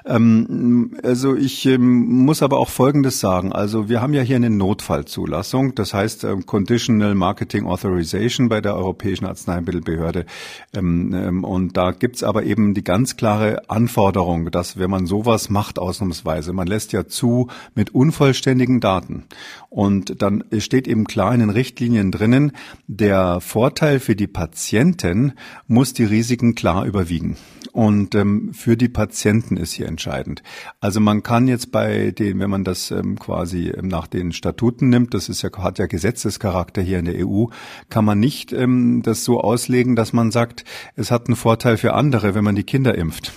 [0.07, 3.53] Ähm, also ich ähm, muss aber auch Folgendes sagen.
[3.53, 8.75] Also wir haben ja hier eine Notfallzulassung, das heißt ähm, Conditional Marketing Authorization bei der
[8.75, 10.25] Europäischen Arzneimittelbehörde.
[10.73, 15.51] Ähm, ähm, und da gibt's aber eben die ganz klare Anforderung, dass wenn man sowas
[15.51, 19.25] macht ausnahmsweise, man lässt ja zu mit unvollständigen Daten.
[19.69, 22.51] Und dann steht eben klar in den Richtlinien drinnen,
[22.87, 25.33] der Vorteil für die Patienten
[25.67, 27.37] muss die Risiken klar überwiegen.
[27.75, 30.43] Und ähm, für die Patienten ist hier entscheidend.
[30.79, 34.87] Also man kann jetzt bei den, wenn man das ähm, quasi ähm, nach den Statuten
[34.87, 37.47] nimmt, das ist ja, hat ja Gesetzescharakter hier in der EU,
[37.89, 40.63] kann man nicht ähm, das so auslegen, dass man sagt,
[40.95, 43.33] es hat einen Vorteil für andere, wenn man die Kinder impft,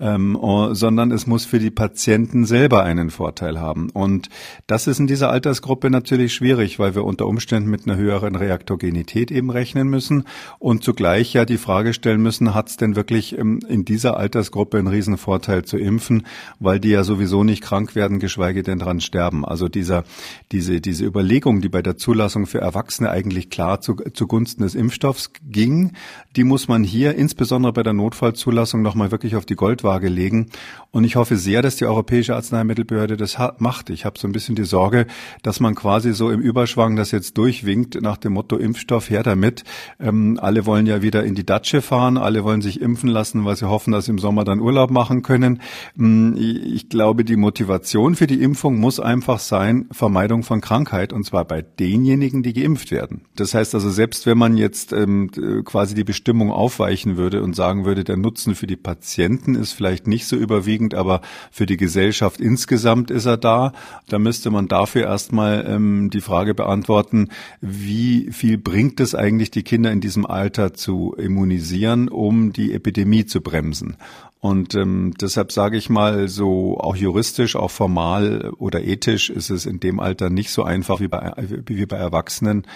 [0.00, 0.36] ähm,
[0.72, 3.90] sondern es muss für die Patienten selber einen Vorteil haben.
[3.90, 4.30] Und
[4.66, 9.30] das ist in dieser Altersgruppe natürlich schwierig, weil wir unter Umständen mit einer höheren Reaktogenität
[9.30, 10.24] eben rechnen müssen
[10.58, 14.78] und zugleich ja die Frage stellen müssen, hat es denn wirklich ähm, in dieser Altersgruppe
[14.78, 16.26] einen Riesenvorteil zu impfen,
[16.58, 19.44] weil die ja sowieso nicht krank werden, geschweige denn dran sterben.
[19.44, 20.04] Also dieser,
[20.50, 25.30] diese, diese Überlegung, die bei der Zulassung für Erwachsene eigentlich klar zu, zugunsten des Impfstoffs
[25.44, 25.92] ging,
[26.36, 30.46] die muss man hier insbesondere bei der Notfallzulassung nochmal wirklich auf die Goldwaage legen.
[30.90, 33.90] Und ich hoffe sehr, dass die Europäische Arzneimittelbehörde das macht.
[33.90, 35.06] Ich habe so ein bisschen die Sorge,
[35.42, 39.64] dass man quasi so im Überschwang das jetzt durchwinkt nach dem Motto Impfstoff her damit.
[40.00, 43.56] Ähm, alle wollen ja wieder in die Datsche fahren, alle wollen sich impfen lassen, weil
[43.56, 45.60] sie sie hoffen, dass sie im Sommer dann Urlaub machen können.
[45.94, 51.24] Mm, ich glaube, die Motivation für die Impfung muss einfach sein, Vermeidung von Krankheit, und
[51.24, 53.22] zwar bei denjenigen, die geimpft werden.
[53.34, 55.30] Das heißt also, selbst wenn man jetzt ähm,
[55.64, 60.06] quasi die Bestimmung aufweichen würde und sagen würde, der Nutzen für die Patienten ist vielleicht
[60.06, 63.72] nicht so überwiegend, aber für die Gesellschaft insgesamt ist er da,
[64.08, 67.28] da müsste man dafür erstmal ähm, die Frage beantworten,
[67.60, 73.26] wie viel bringt es eigentlich, die Kinder in diesem Alter zu immunisieren, um die Epidemie
[73.26, 73.96] zu bremsen.
[74.38, 79.66] Und ähm, deshalb sage ich mal, so auch juristisch, auch formal oder ethisch ist es
[79.66, 82.66] in dem Alter nicht so einfach wie bei, wie bei Erwachsenen.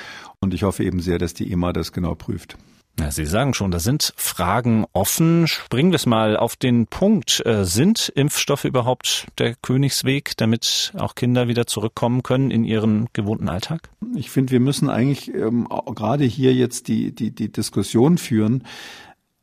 [0.41, 2.57] Und ich hoffe eben sehr, dass die EMA das genau prüft.
[2.99, 5.47] Ja, Sie sagen schon, da sind Fragen offen.
[5.47, 7.41] Springen wir es mal auf den Punkt.
[7.47, 13.49] Äh, sind Impfstoffe überhaupt der Königsweg, damit auch Kinder wieder zurückkommen können in ihren gewohnten
[13.49, 13.91] Alltag?
[14.17, 18.65] Ich finde, wir müssen eigentlich ähm, gerade hier jetzt die, die, die Diskussion führen.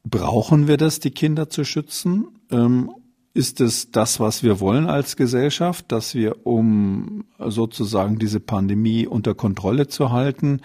[0.10, 2.28] Brauchen wir das, die Kinder zu schützen?
[2.52, 2.92] Ähm,
[3.38, 9.36] ist es das, was wir wollen als Gesellschaft, dass wir, um sozusagen diese Pandemie unter
[9.36, 10.62] Kontrolle zu halten,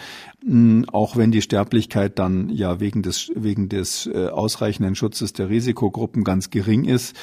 [0.90, 6.24] auch wenn die Sterblichkeit dann ja wegen des, wegen des äh, ausreichenden Schutzes der Risikogruppen
[6.24, 7.14] ganz gering ist,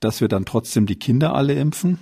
[0.00, 2.00] dass wir dann trotzdem die Kinder alle impfen?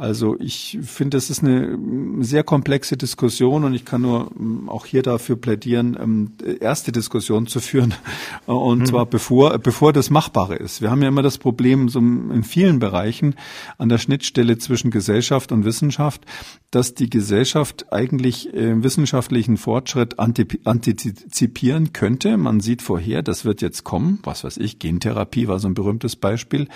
[0.00, 1.76] Also ich finde, es ist eine
[2.20, 7.48] sehr komplexe Diskussion und ich kann nur ähm, auch hier dafür plädieren, ähm, erste Diskussion
[7.48, 7.94] zu führen
[8.46, 8.86] und mhm.
[8.86, 10.80] zwar bevor bevor das Machbare ist.
[10.80, 13.34] Wir haben ja immer das Problem so in vielen Bereichen
[13.76, 16.24] an der Schnittstelle zwischen Gesellschaft und Wissenschaft,
[16.70, 22.36] dass die Gesellschaft eigentlich äh, wissenschaftlichen Fortschritt antizipieren könnte.
[22.36, 24.20] Man sieht vorher, das wird jetzt kommen.
[24.22, 26.68] Was weiß ich, Gentherapie war so ein berühmtes Beispiel.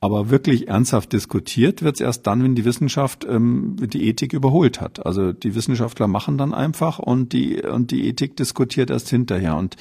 [0.00, 4.80] Aber wirklich ernsthaft diskutiert wird es erst dann, wenn die Wissenschaft ähm, die Ethik überholt
[4.80, 5.04] hat.
[5.04, 9.56] Also die Wissenschaftler machen dann einfach und die und die Ethik diskutiert erst hinterher.
[9.56, 9.74] Und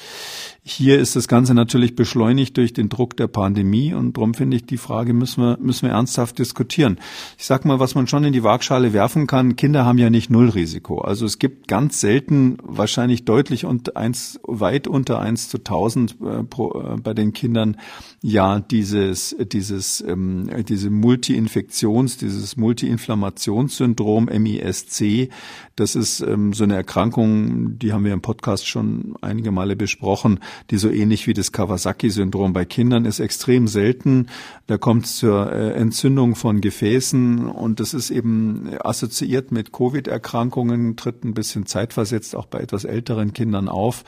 [0.63, 4.65] hier ist das Ganze natürlich beschleunigt durch den Druck der Pandemie und darum finde ich
[4.65, 6.97] die Frage müssen wir müssen wir ernsthaft diskutieren.
[7.37, 10.31] Ich sag mal, was man schon in die Waagschale werfen kann: Kinder haben ja nicht
[10.31, 10.99] Nullrisiko.
[10.99, 16.43] Also es gibt ganz selten, wahrscheinlich deutlich und eins weit unter eins zu tausend äh,
[16.43, 17.77] pro, äh, bei den Kindern
[18.23, 25.29] ja dieses dieses ähm, diese Multi-Infektions, dieses Multi-Inflammationssyndrom MISC,
[25.77, 30.39] das ist ähm, so eine Erkrankung, die haben wir im Podcast schon einige Male besprochen,
[30.71, 34.25] die so ähnlich wie das Kawasaki-Syndrom bei Kindern ist, extrem selten.
[34.65, 40.95] Da kommt es zur äh, Entzündung von Gefäßen und das ist eben assoziiert mit Covid-Erkrankungen,
[40.95, 44.03] tritt ein bisschen zeitversetzt auch bei etwas älteren Kindern auf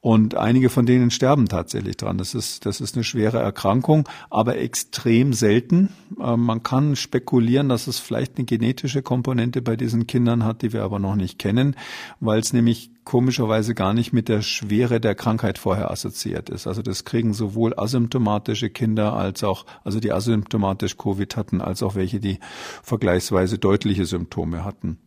[0.00, 2.18] und einige von denen sterben tatsächlich dran.
[2.18, 5.88] Das ist, das ist eine schwere Erkrankung, aber extrem selten.
[6.20, 10.72] Äh, man kann spekulieren, dass es vielleicht eine genetische Komponente bei diesen Kindern hat, die
[10.72, 11.74] wir aber noch nicht kennen,
[12.20, 16.68] weil es nämlich komischerweise gar nicht mit der Schwere der Krankheit vorher assoziiert ist.
[16.68, 21.96] Also das kriegen sowohl asymptomatische Kinder als auch, also die asymptomatisch Covid hatten, als auch
[21.96, 22.38] welche, die
[22.84, 24.98] vergleichsweise deutliche Symptome hatten.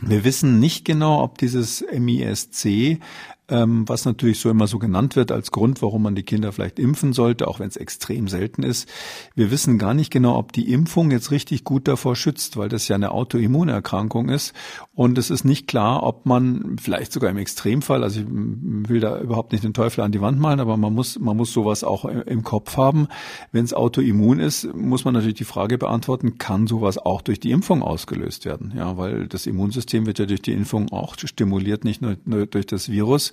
[0.00, 3.00] Wir wissen nicht genau, ob dieses MISC
[3.48, 6.78] ähm, was natürlich so immer so genannt wird als Grund, warum man die Kinder vielleicht
[6.78, 8.88] impfen sollte, auch wenn es extrem selten ist.
[9.34, 12.88] Wir wissen gar nicht genau, ob die Impfung jetzt richtig gut davor schützt, weil das
[12.88, 14.52] ja eine Autoimmunerkrankung ist.
[14.94, 19.18] Und es ist nicht klar, ob man vielleicht sogar im Extremfall, also ich will da
[19.20, 22.04] überhaupt nicht den Teufel an die Wand malen, aber man muss, man muss sowas auch
[22.04, 23.08] im Kopf haben.
[23.52, 27.50] Wenn es autoimmun ist, muss man natürlich die Frage beantworten, kann sowas auch durch die
[27.50, 28.74] Impfung ausgelöst werden?
[28.76, 32.66] Ja, weil das Immunsystem wird ja durch die Impfung auch stimuliert, nicht nur, nur durch
[32.66, 33.32] das Virus.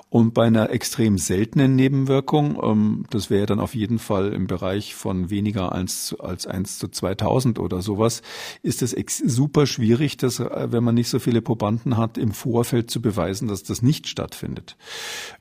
[0.11, 4.93] Und bei einer extrem seltenen Nebenwirkung, ähm, das wäre dann auf jeden Fall im Bereich
[4.93, 8.21] von weniger als, als 1 zu 2000 oder sowas,
[8.61, 8.93] ist es
[9.25, 13.47] super schwierig, dass, äh, wenn man nicht so viele Probanden hat, im Vorfeld zu beweisen,
[13.47, 14.75] dass das nicht stattfindet.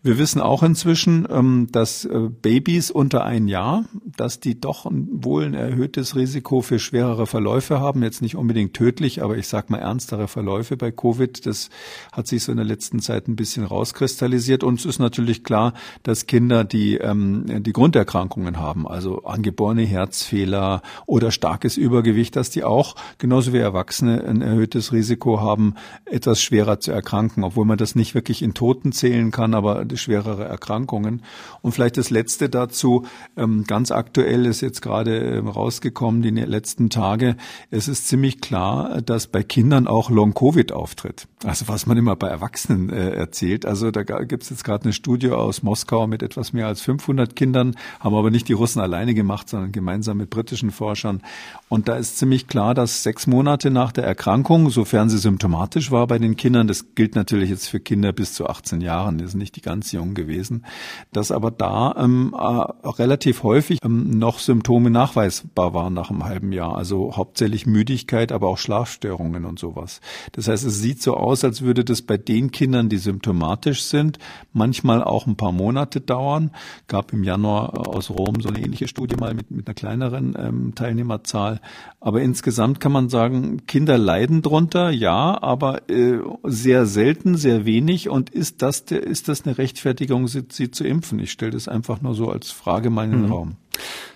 [0.05, 5.47] Wir wissen auch inzwischen, ähm, dass äh, Babys unter ein Jahr, dass die doch wohl
[5.47, 9.79] ein erhöhtes Risiko für schwerere Verläufe haben, jetzt nicht unbedingt tödlich, aber ich sag mal
[9.79, 11.45] ernstere Verläufe bei Covid.
[11.45, 11.71] Das
[12.13, 14.65] hat sich so in der letzten Zeit ein bisschen rauskristallisiert kristallisiert.
[14.65, 21.31] Uns ist natürlich klar, dass Kinder, die ähm, die Grunderkrankungen haben, also angeborene Herzfehler oder
[21.31, 26.93] starkes Übergewicht, dass die auch genauso wie Erwachsene ein erhöhtes Risiko haben, etwas schwerer zu
[26.93, 31.23] erkranken, obwohl man das nicht wirklich in Toten zählen kann, aber schwerere Erkrankungen.
[31.63, 33.05] Und vielleicht das Letzte dazu,
[33.37, 37.37] ähm, ganz aktuell ist jetzt gerade ähm, rausgekommen, die letzten Tage,
[37.71, 41.27] es ist ziemlich klar, dass bei Kindern auch Long-Covid auftritt.
[41.45, 43.67] Also was man immer bei Erwachsenen äh, erzählt.
[43.67, 47.35] Also Da gibt es jetzt gerade eine Studie aus Moskau mit etwas mehr als 500
[47.35, 51.23] Kindern, haben aber nicht die Russen alleine gemacht, sondern gemeinsam mit britischen Forschern.
[51.69, 56.07] Und da ist ziemlich klar, dass sechs Monate nach der Erkrankung, sofern sie symptomatisch war
[56.07, 59.41] bei den Kindern, das gilt natürlich jetzt für Kinder bis zu 18 Jahren, das sind
[59.41, 60.65] nicht die ganz jungen gewesen,
[61.13, 66.53] dass aber da ähm, äh, relativ häufig ähm, noch Symptome nachweisbar waren nach einem halben
[66.53, 66.77] Jahr.
[66.77, 70.01] Also hauptsächlich Müdigkeit, aber auch Schlafstörungen und sowas.
[70.33, 74.19] Das heißt, es sieht so aus, als würde das bei den Kindern, die symptomatisch sind,
[74.53, 76.51] manchmal auch ein paar Monate dauern.
[76.89, 80.75] Gab im Januar aus Rom so eine ähnliche Studie mal mit, mit einer kleineren ähm,
[80.75, 81.61] Teilnehmerzahl.
[82.01, 88.09] Aber insgesamt kann man sagen, Kinder leiden drunter, ja, aber äh, sehr selten, sehr wenig.
[88.09, 91.19] Und ist das, der, ist das eine Rechtfertigung, sie, sie zu impfen?
[91.19, 93.33] Ich stelle das einfach nur so als Frage mal in den mhm.
[93.33, 93.57] Raum.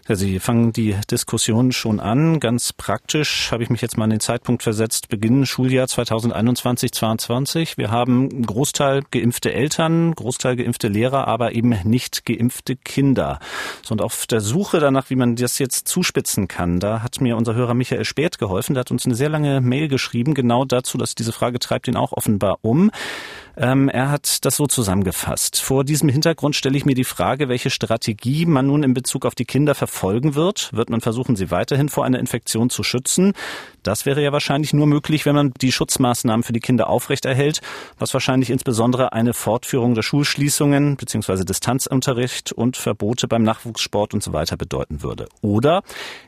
[0.06, 2.38] Ja, Sie fangen die Diskussion schon an.
[2.38, 7.78] Ganz praktisch habe ich mich jetzt mal an den Zeitpunkt versetzt, Beginn Schuljahr 2021-22.
[7.78, 13.38] Wir haben Großteil geimpfte Eltern, Großteil geimpfte Lehrer, aber eben nicht geimpfte Kinder.
[13.88, 17.54] Und auf der Suche danach, wie man das jetzt zuspitzen kann, da hat mir unser
[17.54, 18.74] Hörer Michael Spät geholfen.
[18.74, 21.96] Der hat uns eine sehr lange Mail geschrieben, genau dazu, dass diese Frage treibt ihn
[21.96, 22.90] auch offenbar um.
[23.56, 25.60] Ähm, er hat das so zusammengefasst.
[25.60, 29.34] Vor diesem Hintergrund stelle ich mir die Frage, welche Strategie man nun in Bezug auf
[29.34, 30.70] die Kinder verfolgen wird.
[30.72, 33.32] Wird man versuchen, sie weiterhin vor einer Infektion zu schützen?
[33.84, 37.60] Das wäre ja wahrscheinlich nur möglich, wenn man die Schutzmaßnahmen für die Kinder aufrechterhält,
[37.98, 41.44] was wahrscheinlich insbesondere eine Fortführung der Schulschließungen bzw.
[41.44, 45.28] Distanzunterricht und Verbote beim Nachwuchssport und so weiter bedeuten würde.
[45.42, 45.82] Oder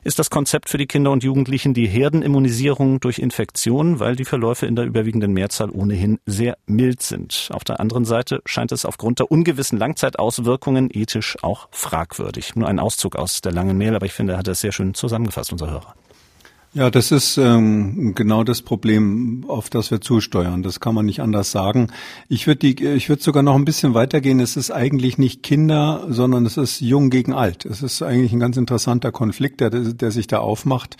[0.04, 4.66] ist das Konzept für die Kinder und Jugendlichen die Herdenimmunisierung durch Infektionen, weil die Verläufe
[4.66, 7.15] in der überwiegenden Mehrzahl ohnehin sehr mild sind?
[7.16, 7.48] Sind.
[7.52, 12.54] Auf der anderen Seite scheint es aufgrund der ungewissen Langzeitauswirkungen ethisch auch fragwürdig.
[12.56, 14.94] Nur ein Auszug aus der langen Mail, aber ich finde, er hat es sehr schön
[14.94, 15.94] zusammengefasst, unser Hörer.
[16.76, 20.62] Ja, das ist ähm, genau das Problem, auf das wir zusteuern.
[20.62, 21.86] Das kann man nicht anders sagen.
[22.28, 24.40] Ich würde die, ich würde sogar noch ein bisschen weitergehen.
[24.40, 27.64] Es ist eigentlich nicht Kinder, sondern es ist Jung gegen Alt.
[27.64, 30.98] Es ist eigentlich ein ganz interessanter Konflikt, der, der sich da aufmacht.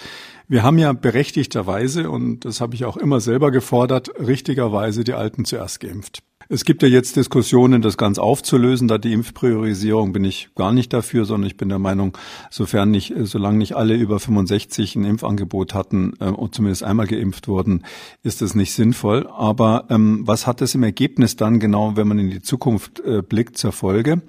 [0.49, 5.45] Wir haben ja berechtigterweise, und das habe ich auch immer selber gefordert, richtigerweise die Alten
[5.45, 6.23] zuerst geimpft.
[6.49, 8.87] Es gibt ja jetzt Diskussionen, das ganz aufzulösen.
[8.87, 12.17] Da die Impfpriorisierung bin ich gar nicht dafür, sondern ich bin der Meinung,
[12.51, 17.49] sofern nicht, solange nicht alle über 65 ein Impfangebot hatten äh, und zumindest einmal geimpft
[17.49, 17.85] wurden,
[18.23, 19.27] ist das nicht sinnvoll.
[19.27, 23.23] Aber ähm, was hat es im Ergebnis dann genau, wenn man in die Zukunft äh,
[23.23, 24.23] blickt, zur Folge?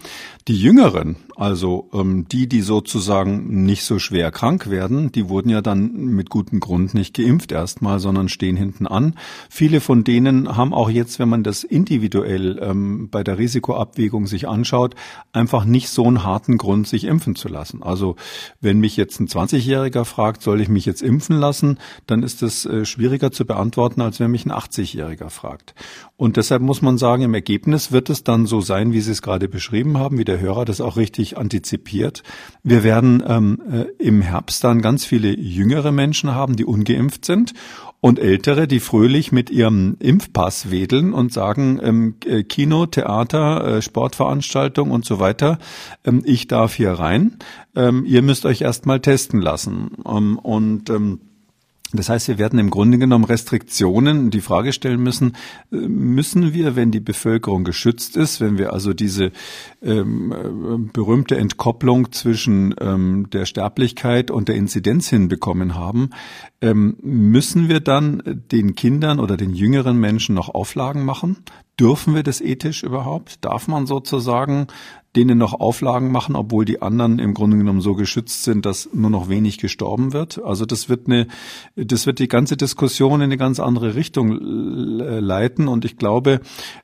[0.47, 5.61] Die Jüngeren, also ähm, die, die sozusagen nicht so schwer krank werden, die wurden ja
[5.61, 9.13] dann mit gutem Grund nicht geimpft erstmal, sondern stehen hinten an.
[9.47, 14.47] Viele von denen haben auch jetzt, wenn man das individuell ähm, bei der Risikoabwägung sich
[14.47, 14.95] anschaut,
[15.31, 17.83] einfach nicht so einen harten Grund, sich impfen zu lassen.
[17.83, 18.15] Also
[18.59, 21.77] wenn mich jetzt ein 20-Jähriger fragt, soll ich mich jetzt impfen lassen,
[22.07, 25.75] dann ist das äh, schwieriger zu beantworten, als wenn mich ein 80-Jähriger fragt.
[26.15, 29.21] Und deshalb muss man sagen, im Ergebnis wird es dann so sein, wie Sie es
[29.21, 32.23] gerade beschrieben haben, wie der Hörer das auch richtig antizipiert.
[32.63, 37.53] Wir werden ähm, äh, im Herbst dann ganz viele jüngere Menschen haben, die ungeimpft sind
[37.99, 43.81] und Ältere, die fröhlich mit ihrem Impfpass wedeln und sagen, ähm, äh, Kino, Theater, äh,
[43.81, 45.57] Sportveranstaltung und so weiter,
[46.05, 47.37] ähm, ich darf hier rein,
[47.75, 49.91] ähm, ihr müsst euch erstmal testen lassen.
[50.07, 51.19] Ähm, und ähm,
[51.93, 55.37] das heißt, wir werden im Grunde genommen Restriktionen die Frage stellen müssen,
[55.71, 59.31] äh, müssen wir, wenn die Bevölkerung geschützt ist, wenn wir also diese
[59.81, 66.09] ähm, äh, berühmte Entkopplung zwischen ähm, der Sterblichkeit und der Inzidenz hinbekommen haben,
[66.61, 68.21] ähm, müssen wir dann
[68.51, 71.37] den Kindern oder den jüngeren Menschen noch Auflagen machen?
[71.79, 73.45] Dürfen wir das ethisch überhaupt?
[73.45, 74.67] Darf man sozusagen
[75.17, 79.09] denen noch Auflagen machen, obwohl die anderen im Grunde genommen so geschützt sind, dass nur
[79.09, 80.43] noch wenig gestorben wird.
[80.43, 81.27] Also das wird eine,
[81.75, 85.67] das wird die ganze Diskussion in eine ganz andere Richtung leiten.
[85.67, 86.39] Und ich glaube,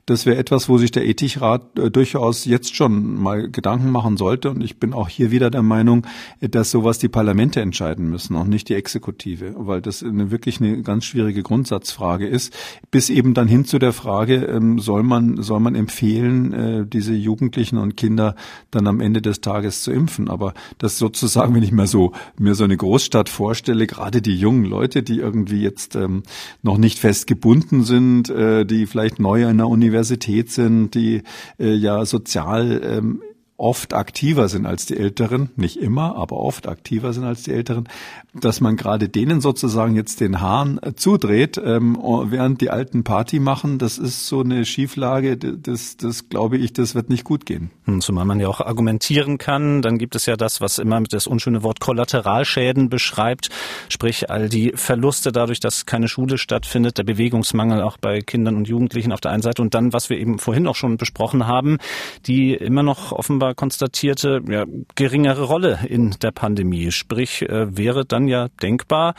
[0.06, 4.50] das wäre etwas, wo sich der Ethikrat äh, durchaus jetzt schon mal Gedanken machen sollte.
[4.50, 6.04] Und ich bin auch hier wieder der Meinung,
[6.40, 10.82] dass sowas die Parlamente entscheiden müssen und nicht die Exekutive, weil das eine, wirklich eine
[10.82, 12.52] ganz schwierige Grundsatzfrage ist.
[12.90, 17.14] Bis eben dann hin zu der Frage, ähm, soll man, soll man empfehlen, äh, diese
[17.14, 18.34] Jugendlichen und Kinder Kinder
[18.70, 20.28] dann am Ende des Tages zu impfen.
[20.28, 24.64] Aber das sozusagen, wenn ich mir so mir so eine Großstadt vorstelle, gerade die jungen
[24.64, 26.22] Leute, die irgendwie jetzt ähm,
[26.62, 31.22] noch nicht fest gebunden sind, äh, die vielleicht neu an der Universität sind, die
[31.58, 33.22] äh, ja sozial ähm,
[33.56, 37.88] oft aktiver sind als die Älteren, nicht immer, aber oft aktiver sind als die Älteren,
[38.34, 43.38] dass man gerade denen sozusagen jetzt den Hahn äh, zudreht, ähm, während die Alten Party
[43.38, 47.70] machen, das ist so eine Schieflage, das, das glaube ich, das wird nicht gut gehen.
[47.84, 51.28] Hm, zumal man ja auch argumentieren kann, dann gibt es ja das, was immer das
[51.28, 53.50] unschöne Wort Kollateralschäden beschreibt,
[53.88, 58.66] sprich all die Verluste dadurch, dass keine Schule stattfindet, der Bewegungsmangel auch bei Kindern und
[58.66, 59.62] Jugendlichen auf der einen Seite.
[59.62, 61.78] Und dann, was wir eben vorhin auch schon besprochen haben,
[62.26, 64.64] die immer noch offenbar konstatierte ja,
[64.94, 66.90] geringere Rolle in der Pandemie.
[66.92, 69.14] Sprich, äh, wäre dann ja denkbar,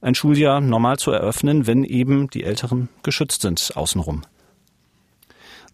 [0.00, 4.22] ein Schuljahr normal zu eröffnen, wenn eben die Älteren geschützt sind außenrum.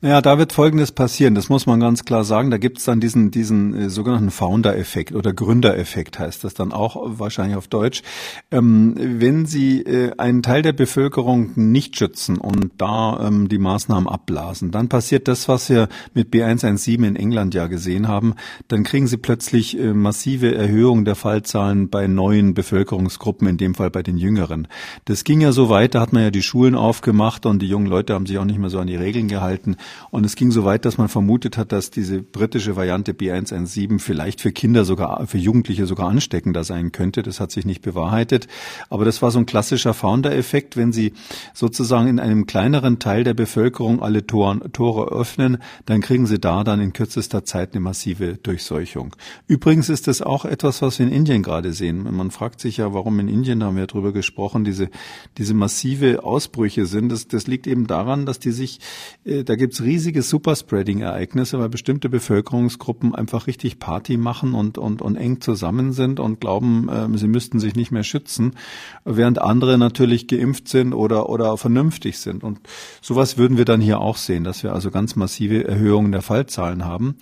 [0.05, 2.51] Ja, da wird Folgendes passieren, das muss man ganz klar sagen.
[2.51, 7.19] Da gibt es dann diesen, diesen äh, sogenannten Founder-Effekt oder Gründer-Effekt heißt das dann auch
[7.19, 8.03] wahrscheinlich auf Deutsch.
[8.51, 14.07] Ähm, wenn Sie äh, einen Teil der Bevölkerung nicht schützen und da ähm, die Maßnahmen
[14.07, 18.35] abblasen, dann passiert das, was wir mit B117 in England ja gesehen haben.
[18.69, 23.89] Dann kriegen Sie plötzlich äh, massive Erhöhungen der Fallzahlen bei neuen Bevölkerungsgruppen, in dem Fall
[23.89, 24.69] bei den Jüngeren.
[25.07, 27.87] Das ging ja so weit, da hat man ja die Schulen aufgemacht und die jungen
[27.87, 29.79] Leute haben sich auch nicht mehr so an die Regeln gehalten.
[30.11, 34.41] Und es ging so weit, dass man vermutet hat, dass diese britische Variante B117 vielleicht
[34.41, 37.23] für Kinder sogar, für Jugendliche sogar ansteckender sein könnte.
[37.23, 38.47] Das hat sich nicht bewahrheitet.
[38.91, 40.77] Aber das war so ein klassischer Founder-Effekt.
[40.77, 41.13] Wenn Sie
[41.53, 46.65] sozusagen in einem kleineren Teil der Bevölkerung alle Toren, Tore öffnen, dann kriegen Sie da
[46.65, 49.17] dann in kürzester Zeit eine massive Durchseuchung.
[49.47, 52.03] Übrigens ist das auch etwas, was wir in Indien gerade sehen.
[52.15, 54.91] Man fragt sich ja, warum in Indien, da haben wir drüber gesprochen, diese,
[55.39, 57.11] diese massive Ausbrüche sind.
[57.11, 58.81] Das, das liegt eben daran, dass die sich,
[59.25, 65.03] äh, da gibt es riesige Superspreading-Ereignisse, weil bestimmte Bevölkerungsgruppen einfach richtig Party machen und, und,
[65.03, 68.57] und eng zusammen sind und glauben, äh, sie müssten sich nicht mehr schützen,
[69.05, 72.43] während andere natürlich geimpft sind oder, oder vernünftig sind.
[72.43, 72.61] Und
[73.01, 76.85] sowas würden wir dann hier auch sehen, dass wir also ganz massive Erhöhungen der Fallzahlen
[76.85, 77.17] haben.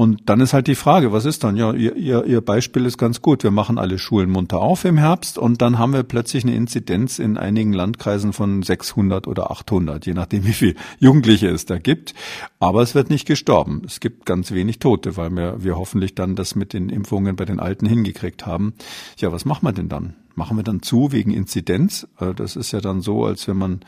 [0.00, 1.56] Und dann ist halt die Frage, was ist dann?
[1.56, 3.42] Ja, ihr, ihr, ihr Beispiel ist ganz gut.
[3.42, 7.18] Wir machen alle Schulen munter auf im Herbst und dann haben wir plötzlich eine Inzidenz
[7.18, 12.14] in einigen Landkreisen von 600 oder 800, je nachdem, wie viel Jugendliche es da gibt.
[12.58, 13.82] Aber es wird nicht gestorben.
[13.84, 17.44] Es gibt ganz wenig Tote, weil wir, wir hoffentlich dann das mit den Impfungen bei
[17.44, 18.72] den Alten hingekriegt haben.
[19.18, 20.14] Ja, was machen wir denn dann?
[20.34, 22.08] Machen wir dann zu wegen Inzidenz?
[22.18, 23.80] Äh, das ist ja dann so, als wenn man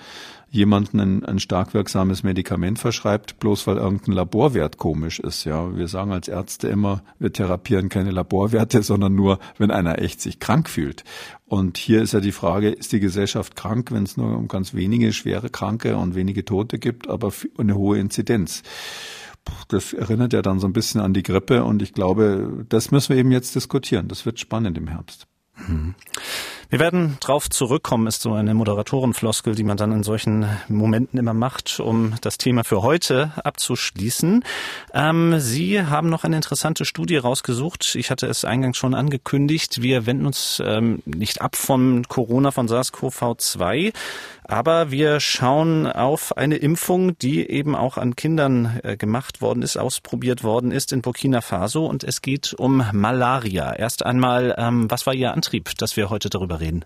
[0.52, 5.44] jemanden ein, ein stark wirksames Medikament verschreibt, bloß weil irgendein Laborwert komisch ist.
[5.44, 10.20] Ja, wir sagen als Ärzte immer, wir therapieren keine Laborwerte, sondern nur, wenn einer echt
[10.20, 11.04] sich krank fühlt.
[11.46, 14.74] Und hier ist ja die Frage, ist die Gesellschaft krank, wenn es nur um ganz
[14.74, 18.62] wenige schwere Kranke und wenige Tote gibt, aber eine hohe Inzidenz?
[19.68, 23.08] Das erinnert ja dann so ein bisschen an die Grippe und ich glaube, das müssen
[23.08, 24.06] wir eben jetzt diskutieren.
[24.06, 25.26] Das wird spannend im Herbst.
[25.54, 25.94] Hm.
[26.72, 31.34] Wir werden drauf zurückkommen, ist so eine Moderatorenfloskel, die man dann in solchen Momenten immer
[31.34, 34.42] macht, um das Thema für heute abzuschließen.
[34.94, 37.94] Ähm, Sie haben noch eine interessante Studie rausgesucht.
[37.94, 39.82] Ich hatte es eingangs schon angekündigt.
[39.82, 43.92] Wir wenden uns ähm, nicht ab von Corona, von SARS-CoV-2,
[44.44, 49.76] aber wir schauen auf eine Impfung, die eben auch an Kindern äh, gemacht worden ist,
[49.76, 51.84] ausprobiert worden ist in Burkina Faso.
[51.84, 53.74] Und es geht um Malaria.
[53.74, 56.61] Erst einmal, ähm, was war Ihr Antrieb, dass wir heute darüber reden?
[56.62, 56.84] Marin.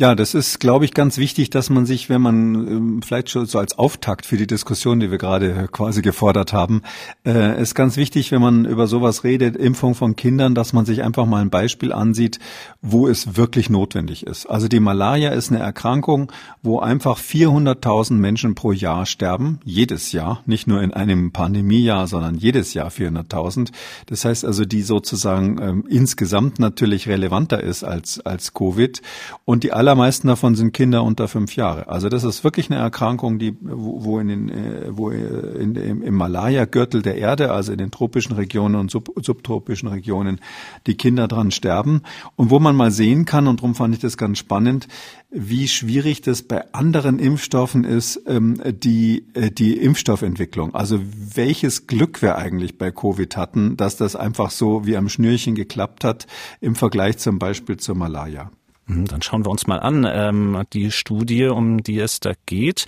[0.00, 3.44] Ja, das ist, glaube ich, ganz wichtig, dass man sich, wenn man ähm, vielleicht schon
[3.44, 6.80] so als Auftakt für die Diskussion, die wir gerade quasi gefordert haben,
[7.26, 11.02] äh, ist ganz wichtig, wenn man über sowas redet, Impfung von Kindern, dass man sich
[11.02, 12.38] einfach mal ein Beispiel ansieht,
[12.80, 14.46] wo es wirklich notwendig ist.
[14.46, 16.32] Also die Malaria ist eine Erkrankung,
[16.62, 22.36] wo einfach 400.000 Menschen pro Jahr sterben, jedes Jahr, nicht nur in einem Pandemiejahr, sondern
[22.36, 23.68] jedes Jahr 400.000.
[24.06, 29.02] Das heißt also, die sozusagen ähm, insgesamt natürlich relevanter ist als als Covid
[29.44, 31.88] und die aller allermeisten davon sind Kinder unter fünf Jahre.
[31.88, 36.14] Also das ist wirklich eine Erkrankung, die wo in den äh, wo in, im, im
[36.14, 40.40] Malaya-Gürtel der Erde, also in den tropischen Regionen und sub, subtropischen Regionen,
[40.86, 42.02] die Kinder dran sterben
[42.36, 44.86] und wo man mal sehen kann und darum fand ich das ganz spannend,
[45.30, 50.72] wie schwierig das bei anderen Impfstoffen ist, ähm, die äh, die Impfstoffentwicklung.
[50.72, 51.00] Also
[51.34, 56.04] welches Glück wir eigentlich bei Covid hatten, dass das einfach so wie am Schnürchen geklappt
[56.04, 56.28] hat
[56.60, 58.52] im Vergleich zum Beispiel zur Malaya.
[58.90, 62.86] Mhm, dann schauen wir uns mal an ähm, die Studie, um die es da geht.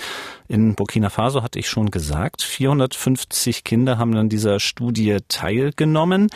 [0.49, 6.29] In Burkina Faso hatte ich schon gesagt, 450 Kinder haben an dieser Studie teilgenommen.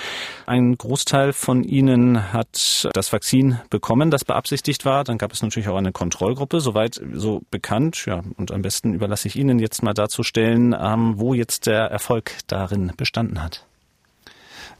[0.46, 5.02] Ein Großteil von ihnen hat das Vakzin bekommen, das beabsichtigt war.
[5.02, 8.06] Dann gab es natürlich auch eine Kontrollgruppe, soweit so bekannt.
[8.06, 12.32] Ja, und am besten überlasse ich Ihnen jetzt mal darzustellen, ähm, wo jetzt der Erfolg
[12.46, 13.66] darin bestanden hat.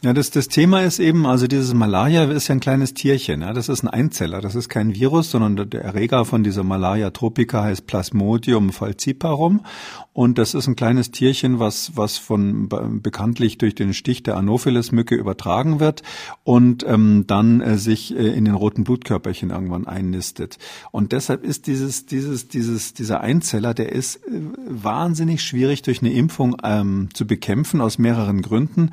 [0.03, 3.41] Ja, das, das Thema ist eben, also dieses Malaria ist ja ein kleines Tierchen.
[3.41, 4.41] Ja, das ist ein Einzeller.
[4.41, 9.63] Das ist kein Virus, sondern der Erreger von dieser Malaria tropica heißt Plasmodium falciparum.
[10.17, 12.71] Und das ist ein kleines Tierchen, was, was von
[13.03, 16.03] bekanntlich durch den Stich der Anopheles-Mücke übertragen wird
[16.43, 20.57] und ähm, dann äh, sich äh, in den roten Blutkörperchen irgendwann einnistet.
[20.91, 26.15] Und deshalb ist dieses, dieses, dieses, dieser Einzeller, der ist äh, wahnsinnig schwierig durch eine
[26.15, 28.93] Impfung ähm, zu bekämpfen aus mehreren Gründen.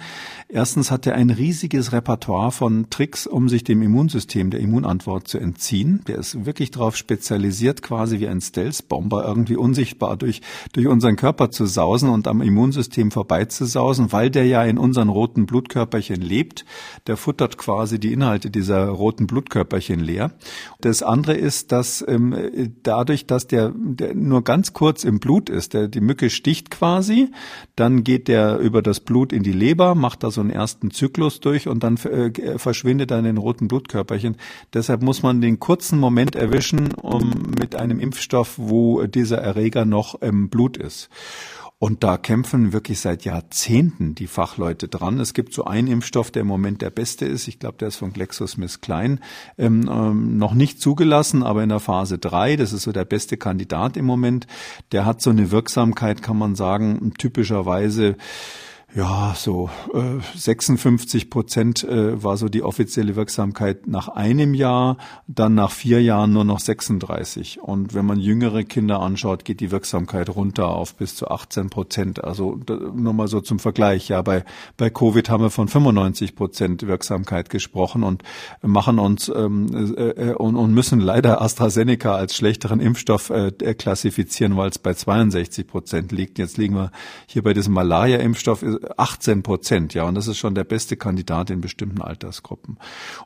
[0.49, 5.37] Erstens hat er ein riesiges Repertoire von Tricks, um sich dem Immunsystem, der Immunantwort zu
[5.37, 6.01] entziehen.
[6.07, 10.41] Der ist wirklich darauf spezialisiert, quasi wie ein Stealth-Bomber irgendwie unsichtbar durch,
[10.73, 15.09] durch unseren unseren Körper zu sausen und am Immunsystem vorbeizusausen, weil der ja in unseren
[15.09, 16.65] roten Blutkörperchen lebt.
[17.07, 20.31] Der futtert quasi die Inhalte dieser roten Blutkörperchen leer.
[20.81, 22.35] Das andere ist, dass ähm,
[22.83, 27.29] dadurch, dass der, der nur ganz kurz im Blut ist, der, die Mücke sticht quasi,
[27.75, 31.39] dann geht der über das Blut in die Leber, macht da so einen ersten Zyklus
[31.39, 34.37] durch und dann äh, verschwindet er in den roten Blutkörperchen.
[34.73, 40.21] Deshalb muss man den kurzen Moment erwischen, um mit einem Impfstoff, wo dieser Erreger noch
[40.21, 41.02] im Blut ist.
[41.83, 45.19] Und da kämpfen wirklich seit Jahrzehnten die Fachleute dran.
[45.19, 47.49] Es gibt so einen Impfstoff, der im Moment der beste ist.
[47.49, 49.19] Ich glaube, der ist von GlaxoSmithKline
[49.57, 52.55] ähm, ähm, noch nicht zugelassen, aber in der Phase drei.
[52.55, 54.47] Das ist so der beste Kandidat im Moment.
[54.93, 58.15] Der hat so eine Wirksamkeit, kann man sagen, typischerweise
[58.95, 65.55] ja, so äh, 56 Prozent äh, war so die offizielle Wirksamkeit nach einem Jahr, dann
[65.55, 67.59] nach vier Jahren nur noch 36.
[67.59, 72.23] Und wenn man jüngere Kinder anschaut, geht die Wirksamkeit runter auf bis zu 18 Prozent.
[72.23, 72.59] Also
[72.93, 74.09] nur mal so zum Vergleich.
[74.09, 74.43] Ja, bei,
[74.77, 78.21] bei Covid haben wir von 95 Prozent Wirksamkeit gesprochen und
[78.61, 84.55] machen uns ähm, äh, äh, und, und müssen leider AstraZeneca als schlechteren Impfstoff äh, klassifizieren,
[84.55, 86.37] weil es bei 62 Prozent liegt.
[86.37, 86.91] Jetzt liegen wir
[87.25, 88.63] hier bei diesem Malaria-Impfstoff
[88.97, 92.77] 18 Prozent, ja, und das ist schon der beste Kandidat in bestimmten Altersgruppen.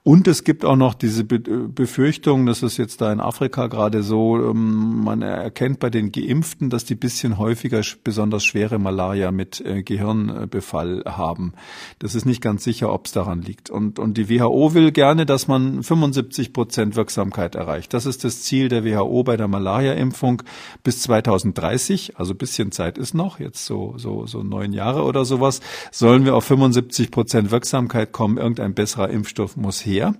[0.04, 4.38] Und es gibt auch noch diese Befürchtung, das ist jetzt da in Afrika gerade so,
[4.38, 9.84] ähm, man erkennt bei den Geimpften, dass die bisschen häufiger besonders schwere Malaria mit äh,
[9.84, 11.54] Gehirnbefall haben.
[12.00, 13.70] Das ist nicht ganz sicher, ob es daran liegt.
[13.70, 17.94] Und, und die WHO will gerne, dass man 75 Prozent Wirksamkeit erreicht.
[17.94, 20.44] Das ist das Ziel der WHO bei der Malaria-Impfung
[20.84, 22.18] bis 2030.
[22.18, 26.26] Also bisschen Zeit ist noch, jetzt so, so, so neun Jahre oder sowas sowas, sollen
[26.26, 28.38] wir auf 75 Prozent Wirksamkeit kommen.
[28.38, 30.16] Irgendein besserer Impfstoff muss her.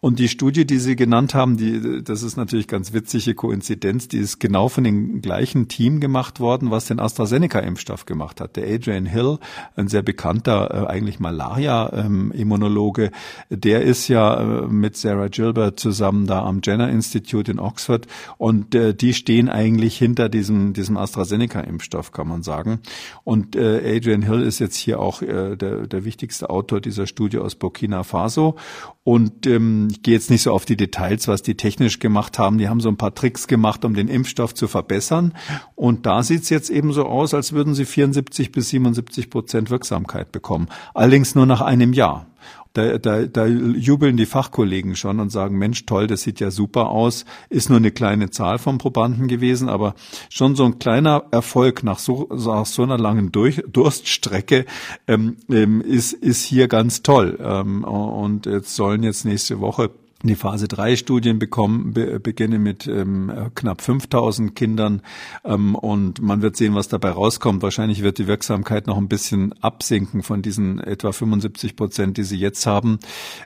[0.00, 4.18] Und die Studie, die Sie genannt haben, die, das ist natürlich ganz witzige Koinzidenz, die
[4.18, 8.56] ist genau von dem gleichen Team gemacht worden, was den AstraZeneca-Impfstoff gemacht hat.
[8.56, 9.38] Der Adrian Hill,
[9.76, 13.10] ein sehr bekannter, äh, eigentlich Malaria-Immunologe,
[13.50, 18.06] der ist ja äh, mit Sarah Gilbert zusammen da am Jenner Institute in Oxford
[18.38, 22.80] und äh, die stehen eigentlich hinter diesem, diesem AstraZeneca-Impfstoff, kann man sagen.
[23.24, 27.54] Und Adrian Hill ist jetzt hier auch äh, der, der wichtigste Autor dieser Studie aus
[27.54, 28.56] Burkina Faso.
[29.02, 32.58] Und ähm, ich gehe jetzt nicht so auf die Details, was die technisch gemacht haben.
[32.58, 35.34] Die haben so ein paar Tricks gemacht, um den Impfstoff zu verbessern.
[35.74, 39.70] Und da sieht es jetzt eben so aus, als würden sie 74 bis 77 Prozent
[39.70, 40.68] Wirksamkeit bekommen.
[40.94, 42.26] Allerdings nur nach einem Jahr.
[42.72, 46.90] Da, da, da jubeln die Fachkollegen schon und sagen, Mensch, toll, das sieht ja super
[46.90, 47.24] aus.
[47.48, 49.94] Ist nur eine kleine Zahl von Probanden gewesen, aber
[50.28, 54.66] schon so ein kleiner Erfolg nach so, nach so einer langen Durch, Durststrecke
[55.08, 57.38] ähm, ähm, ist, ist hier ganz toll.
[57.42, 59.90] Ähm, und jetzt sollen jetzt nächste Woche
[60.22, 65.02] die Phase 3 Studien bekommen, be, beginnen mit ähm, knapp 5000 Kindern
[65.44, 67.62] ähm, und man wird sehen, was dabei rauskommt.
[67.62, 72.36] Wahrscheinlich wird die Wirksamkeit noch ein bisschen absinken von diesen etwa 75 Prozent, die sie
[72.36, 72.98] jetzt haben,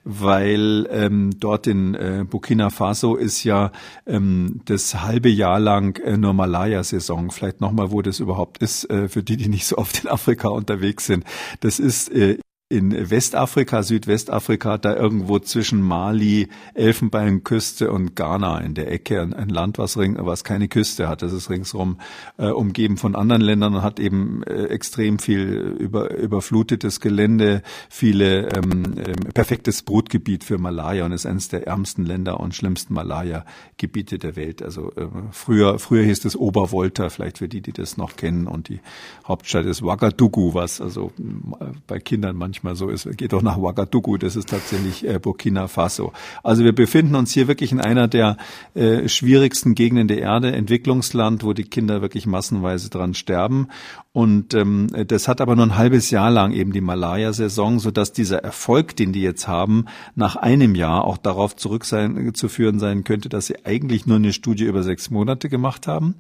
[0.05, 3.71] weil ähm, dort in äh, Burkina Faso ist ja
[4.07, 7.31] ähm, das halbe Jahr lang äh, nur Malaya-Saison.
[7.31, 10.49] Vielleicht nochmal, wo das überhaupt ist, äh, für die, die nicht so oft in Afrika
[10.49, 11.25] unterwegs sind.
[11.61, 12.39] Das ist äh,
[12.75, 19.79] in Westafrika, Südwestafrika, da irgendwo zwischen Mali, Elfenbeinküste und Ghana in der Ecke, ein, Land,
[19.79, 21.23] was, ring, was keine Küste hat.
[21.23, 21.99] Das ist ringsrum
[22.37, 28.49] äh, umgeben von anderen Ländern und hat eben äh, extrem viel über, überflutetes Gelände, viele
[28.57, 34.19] ähm, äh, perfektes Brutgebiet für Malaria und ist eines der ärmsten Länder und schlimmsten Malaria-Gebiete
[34.19, 34.63] der Welt.
[34.63, 38.69] Also äh, früher, früher hieß es Obervolta, vielleicht für die, die das noch kennen, und
[38.69, 38.81] die
[39.29, 43.17] Hauptstadt ist Ouagadougou, was also äh, bei Kindern manchmal manchmal so ist.
[43.17, 46.13] Geht doch nach Ouagadougou, das ist tatsächlich äh, Burkina Faso.
[46.43, 48.37] Also wir befinden uns hier wirklich in einer der
[48.75, 53.69] äh, schwierigsten Gegenden der Erde, Entwicklungsland, wo die Kinder wirklich massenweise dran sterben.
[54.15, 58.45] Und ähm, das hat aber nur ein halbes Jahr lang eben die Malaria-Saison, sodass dieser
[58.45, 63.03] Erfolg, den die jetzt haben, nach einem Jahr auch darauf zurück sein, zu führen sein
[63.03, 66.15] könnte, dass sie eigentlich nur eine Studie über sechs Monate gemacht haben.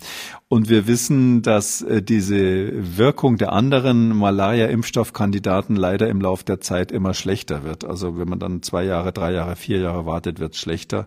[0.48, 6.90] Und wir wissen, dass äh, diese Wirkung der anderen Malaria-Impfstoffkandidaten leider im Lauf der Zeit
[6.90, 7.84] immer schlechter wird.
[7.84, 11.06] Also wenn man dann zwei Jahre, drei Jahre, vier Jahre wartet, wird es schlechter.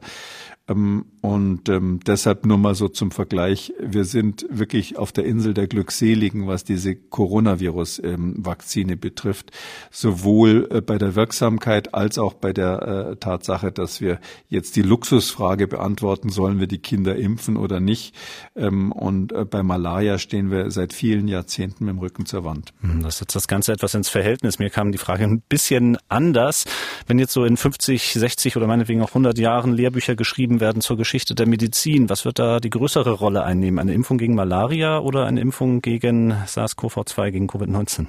[0.67, 3.73] Ähm, und ähm, deshalb nur mal so zum Vergleich.
[3.79, 9.51] Wir sind wirklich auf der Insel der Glückseligen, was diese Coronavirus-Vakzine ähm, betrifft.
[9.91, 14.81] Sowohl äh, bei der Wirksamkeit als auch bei der äh, Tatsache, dass wir jetzt die
[14.81, 18.15] Luxusfrage beantworten, sollen wir die Kinder impfen oder nicht.
[18.55, 22.73] Ähm, und äh, bei Malaria stehen wir seit vielen Jahrzehnten mit dem Rücken zur Wand.
[22.81, 24.59] Hm, das setzt das Ganze etwas ins Verhältnis.
[24.59, 26.65] Mir kam die Frage ein bisschen anders.
[27.05, 30.97] Wenn jetzt so in 50, 60 oder meinetwegen auch 100 Jahren Lehrbücher geschrieben werden zur
[30.97, 32.09] Geschichte der Medizin.
[32.09, 33.79] Was wird da die größere Rolle einnehmen?
[33.79, 38.07] Eine Impfung gegen Malaria oder eine Impfung gegen SARS-CoV-2, gegen Covid-19?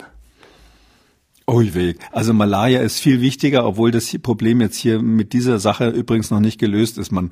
[1.49, 1.95] Ui weh.
[2.13, 6.41] Also Malaria ist viel wichtiger, obwohl das Problem jetzt hier mit dieser Sache übrigens noch
[6.41, 7.11] nicht gelöst ist.
[7.11, 7.31] Man,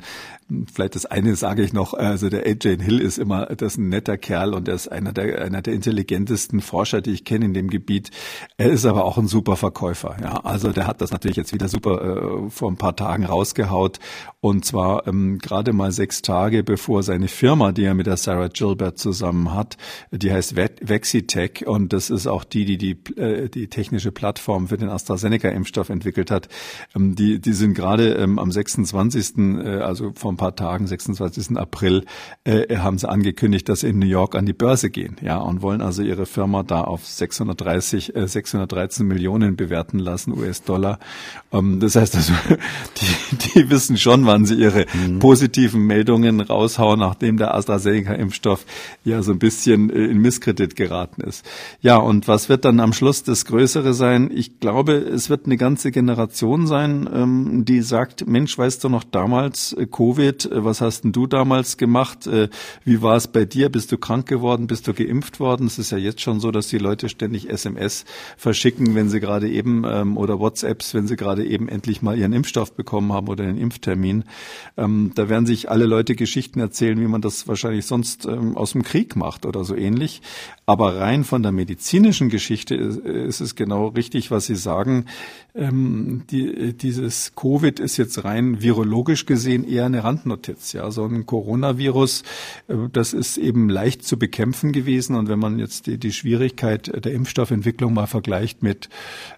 [0.73, 3.89] vielleicht das eine sage ich noch, also der AJ Hill ist immer, das ist ein
[3.89, 7.55] netter Kerl und er ist einer der, einer der intelligentesten Forscher, die ich kenne in
[7.55, 8.11] dem Gebiet.
[8.57, 10.17] Er ist aber auch ein super Verkäufer.
[10.21, 13.99] Ja, also der hat das natürlich jetzt wieder super äh, vor ein paar Tagen rausgehaut
[14.41, 18.49] und zwar ähm, gerade mal sechs Tage bevor seine Firma, die er mit der Sarah
[18.49, 19.77] Gilbert zusammen hat,
[20.13, 24.77] die heißt Vexitech und das ist auch die, die die, äh, die technische Plattform für
[24.77, 26.49] den AstraZeneca-Impfstoff entwickelt hat.
[26.95, 31.57] Ähm, die, die sind gerade ähm, am 26., äh, also vor ein paar Tagen, 26.
[31.57, 32.05] April,
[32.45, 35.63] äh, haben sie angekündigt, dass sie in New York an die Börse gehen, ja, und
[35.63, 40.99] wollen also ihre Firma da auf 630, 613 Millionen bewerten lassen, US-Dollar.
[41.53, 42.33] Ähm, das heißt also,
[43.33, 45.19] die, die wissen schon, wann sie ihre mhm.
[45.19, 48.67] positiven Meldungen raushauen, nachdem der AstraZeneca-Impfstoff
[49.05, 51.45] ja so ein bisschen äh, in Misskredit geraten ist.
[51.81, 54.31] Ja, und was wird dann am Schluss das größere sein.
[54.33, 59.05] Ich glaube, es wird eine ganze Generation sein, ähm, die sagt, Mensch, weißt du noch
[59.05, 62.27] damals äh, Covid, äh, was hast denn du damals gemacht?
[62.27, 62.49] Äh,
[62.85, 63.69] wie war es bei dir?
[63.69, 64.67] Bist du krank geworden?
[64.67, 65.67] Bist du geimpft worden?
[65.67, 68.05] Es ist ja jetzt schon so, dass die Leute ständig SMS
[68.37, 72.33] verschicken, wenn sie gerade eben ähm, oder WhatsApps, wenn sie gerade eben endlich mal ihren
[72.33, 74.25] Impfstoff bekommen haben oder den Impftermin.
[74.77, 78.73] Ähm, da werden sich alle Leute Geschichten erzählen, wie man das wahrscheinlich sonst ähm, aus
[78.73, 80.23] dem Krieg macht oder so ähnlich.
[80.69, 85.07] Aber rein von der medizinischen Geschichte ist, es genau richtig, was Sie sagen.
[85.55, 90.73] Ähm, die, dieses Covid ist jetzt rein virologisch gesehen eher eine Randnotiz.
[90.73, 92.25] Ja, so ein Coronavirus,
[92.67, 95.15] äh, das ist eben leicht zu bekämpfen gewesen.
[95.15, 98.89] Und wenn man jetzt die, die Schwierigkeit der Impfstoffentwicklung mal vergleicht mit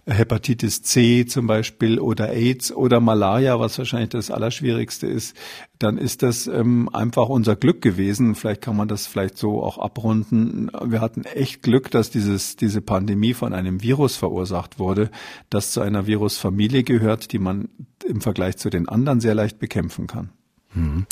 [0.06, 5.36] Hepatitis C zum Beispiel oder AIDS oder Malaria, was wahrscheinlich das Allerschwierigste ist,
[5.78, 8.34] dann ist das ähm, einfach unser Glück gewesen.
[8.34, 10.70] Vielleicht kann man das vielleicht so auch abrunden.
[10.84, 15.10] Wir hatten echt Glück, dass dieses, diese Pandemie von einem Virus verursacht wurde,
[15.50, 17.68] das zu einer Virusfamilie gehört, die man
[18.04, 20.30] im Vergleich zu den anderen sehr leicht bekämpfen kann.
[20.74, 21.06] Mhm.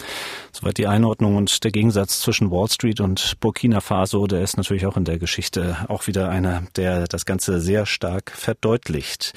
[0.52, 4.86] Soweit die Einordnung und der Gegensatz zwischen Wall Street und Burkina Faso, der ist natürlich
[4.86, 9.34] auch in der Geschichte auch wieder einer, der das Ganze sehr stark verdeutlicht.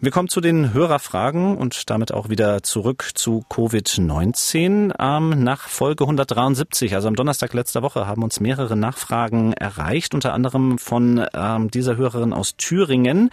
[0.00, 4.94] Wir kommen zu den Hörerfragen und damit auch wieder zurück zu Covid-19.
[4.96, 10.34] Ähm, nach Folge 173, also am Donnerstag letzter Woche, haben uns mehrere Nachfragen erreicht, unter
[10.34, 13.30] anderem von ähm, dieser Hörerin aus Thüringen.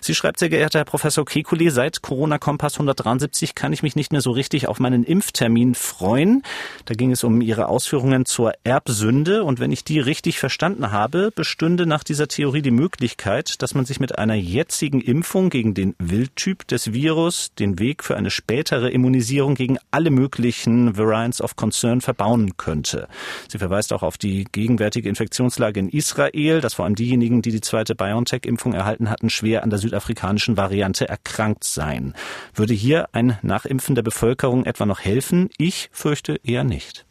[0.00, 4.20] Sie schreibt, sehr geehrter Herr Professor Kekulé, seit Corona-Kompass 173 kann ich mich nicht mehr
[4.20, 6.42] so richtig auf meinen Impftermin freuen.
[6.84, 11.30] Da ging es um Ihre Ausführungen zur Erbsünde und wenn ich die richtig verstanden habe,
[11.34, 15.94] bestünde nach dieser Theorie die Möglichkeit, dass man sich mit einer jetzigen Impfung gegen den
[15.98, 22.00] Wildtyp des Virus den Weg für eine spätere Immunisierung gegen alle möglichen Variants of Concern
[22.00, 23.08] verbauen könnte.
[23.48, 27.60] Sie verweist auch auf die gegenwärtige Infektionslage in Israel, dass vor allem diejenigen, die die
[27.60, 32.14] zweite BioNTech-Impfung erhalten hatten, schwer an der südafrikanischen Variante erkrankt seien.
[32.54, 35.50] Würde hier ein Nachimpfen der Bevölkerung etwa noch helfen?
[35.58, 37.04] Ich fürchte eher nicht.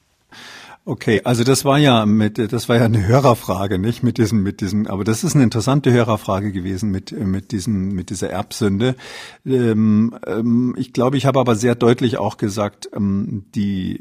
[0.86, 4.62] Okay, also das war ja mit, das war ja eine Hörerfrage, nicht mit diesem, mit
[4.62, 8.96] diesem, aber das ist eine interessante Hörerfrage gewesen mit mit diesem, mit dieser Erbsünde.
[9.46, 14.00] Ähm, ähm, ich glaube, ich habe aber sehr deutlich auch gesagt, ähm, die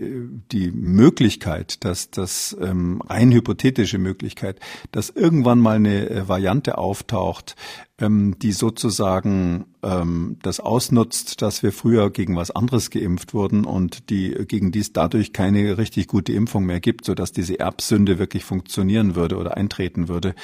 [0.52, 4.60] die Möglichkeit, dass das ähm, rein hypothetische Möglichkeit,
[4.92, 7.56] dass irgendwann mal eine äh, Variante auftaucht,
[7.98, 14.10] ähm, die sozusagen ähm, das ausnutzt, dass wir früher gegen was anderes geimpft wurden und
[14.10, 18.44] die gegen dies dadurch keine richtig gute Impfung mehr gibt, so dass diese Erbsünde wirklich
[18.44, 20.34] funktionieren würde oder eintreten würde.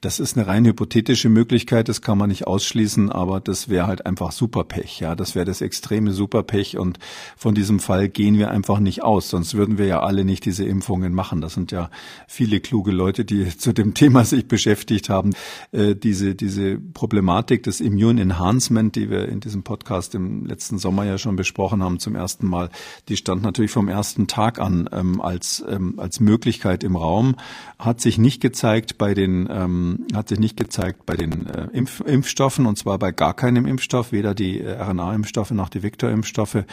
[0.00, 4.06] Das ist eine rein hypothetische Möglichkeit, das kann man nicht ausschließen, aber das wäre halt
[4.06, 5.00] einfach Superpech.
[5.00, 6.98] Ja, das wäre das extreme Superpech und
[7.36, 10.64] von diesem Fall gehen wir einfach nicht aus, sonst würden wir ja alle nicht diese
[10.64, 11.40] Impfungen machen.
[11.40, 11.90] Das sind ja
[12.28, 15.32] viele kluge Leute, die zu dem Thema sich beschäftigt haben.
[15.72, 21.04] Äh, diese diese Problematik des Immune Enhancement, die wir in diesem Podcast im letzten Sommer
[21.04, 22.70] ja schon besprochen haben, zum ersten Mal,
[23.08, 27.36] die stand natürlich vom ersten Tag an ähm, als, ähm, als Möglichkeit im Raum,
[27.78, 32.00] hat sich nicht gezeigt bei den, ähm, hat sich nicht gezeigt bei den äh, Impf
[32.00, 36.64] Impfstoffen und zwar bei gar keinem Impfstoff, weder die äh, RNA-Impfstoffe noch die Vektor-Impfstoffe.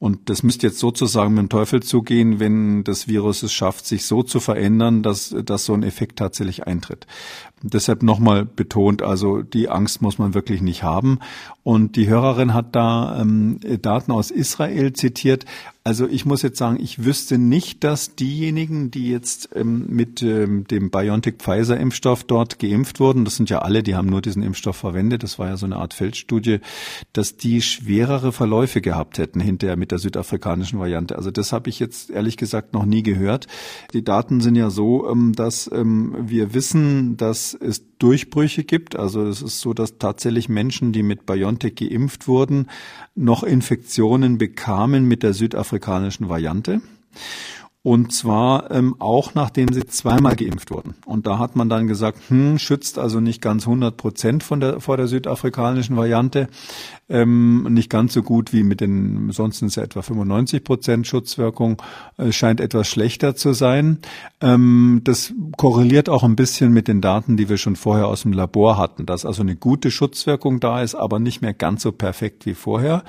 [0.00, 4.06] Und das müsste jetzt sozusagen mit dem Teufel zugehen, wenn das Virus es schafft, sich
[4.06, 7.06] so zu verändern, dass, dass so ein Effekt tatsächlich eintritt.
[7.62, 11.18] Deshalb nochmal betont, also die Angst muss man wirklich nicht haben.
[11.62, 15.44] Und die Hörerin hat da ähm, Daten aus Israel zitiert.
[15.82, 20.66] Also ich muss jetzt sagen, ich wüsste nicht, dass diejenigen, die jetzt ähm, mit ähm,
[20.66, 25.22] dem BioNTech-Pfizer-Impfstoff dort geimpft wurden, das sind ja alle, die haben nur diesen Impfstoff verwendet,
[25.22, 26.60] das war ja so eine Art Feldstudie,
[27.14, 31.16] dass die schwerere Verläufe gehabt hätten hinterher mit der südafrikanischen Variante.
[31.16, 33.46] Also das habe ich jetzt ehrlich gesagt noch nie gehört.
[33.94, 38.96] Die Daten sind ja so, ähm, dass ähm, wir wissen, dass es Durchbrüche gibt.
[38.96, 42.68] Also es ist so, dass tatsächlich Menschen, die mit BioNTech geimpft wurden,
[43.14, 46.80] noch Infektionen bekamen mit der südafrikanischen Variante.
[47.82, 50.94] Und zwar ähm, auch nachdem sie zweimal geimpft wurden.
[51.06, 54.80] Und da hat man dann gesagt, hm, schützt also nicht ganz 100 Prozent von der,
[54.80, 56.48] vor der südafrikanischen Variante
[57.10, 61.82] ähm, nicht ganz so gut wie mit den, ansonsten ist ja etwa 95 Prozent Schutzwirkung,
[62.16, 63.98] äh, scheint etwas schlechter zu sein.
[64.40, 68.32] Ähm, das korreliert auch ein bisschen mit den Daten, die wir schon vorher aus dem
[68.32, 72.46] Labor hatten, dass also eine gute Schutzwirkung da ist, aber nicht mehr ganz so perfekt
[72.46, 73.02] wie vorher.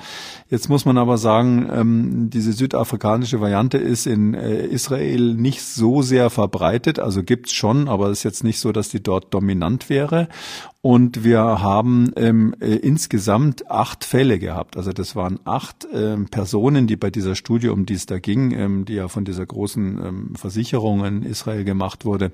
[0.50, 6.02] Jetzt muss man aber sagen, ähm, diese südafrikanische Variante ist in äh, Israel nicht so
[6.02, 9.88] sehr verbreitet, also gibt's schon, aber es ist jetzt nicht so, dass die dort dominant
[9.88, 10.28] wäre.
[10.84, 14.76] Und wir haben ähm, äh, insgesamt acht Fälle gehabt.
[14.76, 18.50] Also das waren acht ähm, Personen, die bei dieser Studie, um die es da ging,
[18.50, 22.32] ähm, die ja von dieser großen ähm, Versicherung in Israel gemacht wurde,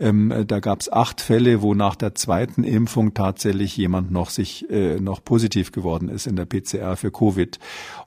[0.00, 4.30] ähm, äh, da gab es acht Fälle, wo nach der zweiten Impfung tatsächlich jemand noch
[4.30, 7.60] sich äh, noch positiv geworden ist in der PCR für Covid.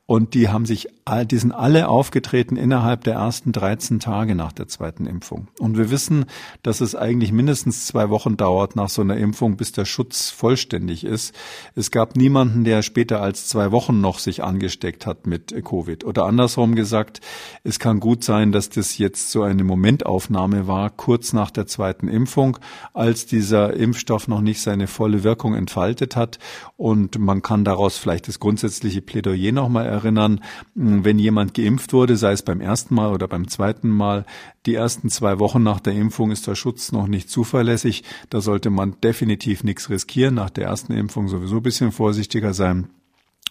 [0.05, 0.89] Und die haben sich,
[1.26, 5.47] die sind alle aufgetreten innerhalb der ersten 13 Tage nach der zweiten Impfung.
[5.60, 6.26] Und wir wissen,
[6.64, 11.05] dass es eigentlich mindestens zwei Wochen dauert nach so einer Impfung, bis der Schutz vollständig
[11.05, 11.34] ist.
[11.76, 16.03] Es gab niemanden, der später als zwei Wochen noch sich angesteckt hat mit Covid.
[16.03, 17.22] Oder andersrum gesagt,
[17.64, 22.10] es kann gut sein, dass das jetzt so eine Momentaufnahme war, kurz nach der zweiten
[22.10, 22.58] Impfung,
[22.93, 26.39] als dieser Impfstoff noch nicht seine volle Wirkung entfaltet hat.
[26.76, 30.41] Und man kann daraus vielleicht das grundsätzliche Plädoyer nochmal erinnern,
[31.05, 34.25] wenn jemand geimpft wurde, sei es beim ersten Mal oder beim zweiten Mal,
[34.65, 38.03] die ersten zwei Wochen nach der Impfung ist der Schutz noch nicht zuverlässig.
[38.29, 40.35] Da sollte man definitiv nichts riskieren.
[40.35, 42.89] Nach der ersten Impfung sowieso ein bisschen vorsichtiger sein.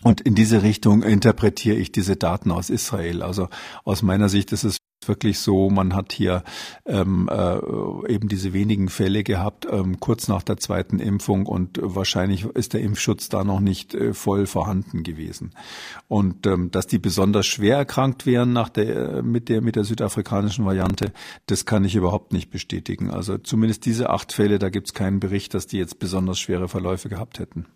[0.02, 3.22] Und in diese Richtung interpretiere ich diese Daten aus Israel.
[3.22, 3.48] Also
[3.84, 4.76] aus meiner Sicht ist es
[5.08, 6.42] wirklich so, man hat hier
[6.84, 7.58] ähm, äh,
[8.12, 12.80] eben diese wenigen Fälle gehabt, ähm, kurz nach der zweiten Impfung und wahrscheinlich ist der
[12.80, 15.52] Impfschutz da noch nicht äh, voll vorhanden gewesen.
[16.08, 20.64] Und ähm, dass die besonders schwer erkrankt wären nach der, mit der, mit der südafrikanischen
[20.64, 21.12] Variante,
[21.46, 23.10] das kann ich überhaupt nicht bestätigen.
[23.10, 26.68] Also zumindest diese acht Fälle, da gibt es keinen Bericht, dass die jetzt besonders schwere
[26.68, 27.66] Verläufe gehabt hätten.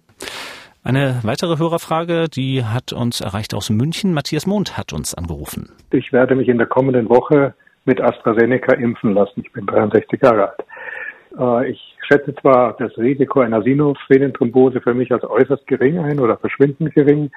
[0.82, 4.14] Eine weitere Hörerfrage, die hat uns erreicht aus München.
[4.14, 5.70] Matthias Mond hat uns angerufen.
[5.90, 7.54] Ich werde mich in der kommenden Woche
[7.84, 9.42] mit AstraZeneca impfen lassen.
[9.44, 11.64] Ich bin 63 Jahre alt.
[11.66, 16.38] Äh, ich schätze zwar das Risiko einer Sinusvenenthrombose für mich als äußerst gering ein oder
[16.38, 17.30] verschwindend gering,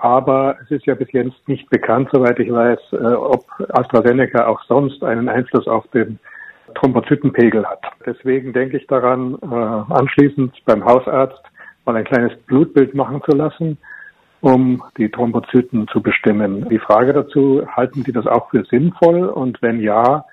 [0.00, 3.44] aber es ist ja bis jetzt nicht bekannt, soweit ich weiß, äh, ob
[3.74, 6.18] AstraZeneca auch sonst einen Einfluss auf den
[6.74, 7.84] Thrombozytenpegel hat.
[8.04, 11.42] Deswegen denke ich daran, äh, anschließend beim Hausarzt
[11.86, 13.78] mal ein kleines Blutbild machen zu lassen,
[14.40, 16.68] um die Thrombozyten zu bestimmen.
[16.68, 19.24] Die Frage dazu, halten Sie das auch für sinnvoll?
[19.24, 20.24] Und wenn ja,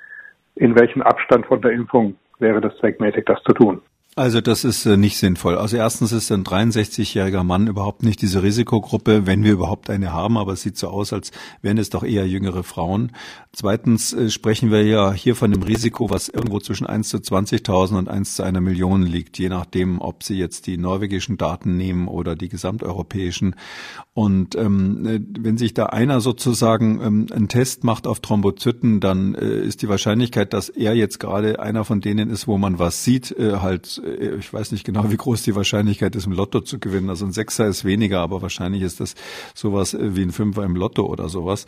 [0.55, 3.81] in welchem Abstand von der Impfung wäre das zweckmäßig, das zu tun?
[4.15, 5.57] Also das ist äh, nicht sinnvoll.
[5.57, 10.37] Also erstens ist ein 63-jähriger Mann überhaupt nicht diese Risikogruppe, wenn wir überhaupt eine haben,
[10.37, 11.31] aber es sieht so aus, als
[11.63, 13.11] wären es doch eher jüngere Frauen.
[13.55, 17.99] Zweitens äh, sprechen wir ja hier von dem Risiko, was irgendwo zwischen 1 zu 20.000
[17.99, 22.07] und 1 zu einer Million liegt, je nachdem, ob Sie jetzt die norwegischen Daten nehmen
[22.07, 23.55] oder die gesamteuropäischen.
[24.15, 29.35] Und ähm, äh, wenn sich da einer sozusagen ähm, einen Test macht auf Thrombozyten, dann
[29.35, 33.03] äh, ist die Wahrscheinlichkeit, dass er jetzt gerade einer von denen ist, wo man was
[33.03, 36.61] sieht, äh, halt äh, ich weiß nicht genau, wie groß die Wahrscheinlichkeit ist, im Lotto
[36.61, 37.09] zu gewinnen.
[37.09, 39.13] Also ein Sechser ist weniger, aber wahrscheinlich ist das
[39.53, 41.67] sowas äh, wie ein Fünfer im Lotto oder sowas.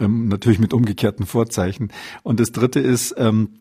[0.00, 1.92] Ähm, natürlich mit umgekehrten Vorzeichen.
[2.22, 3.60] Und das dritte ist, ähm,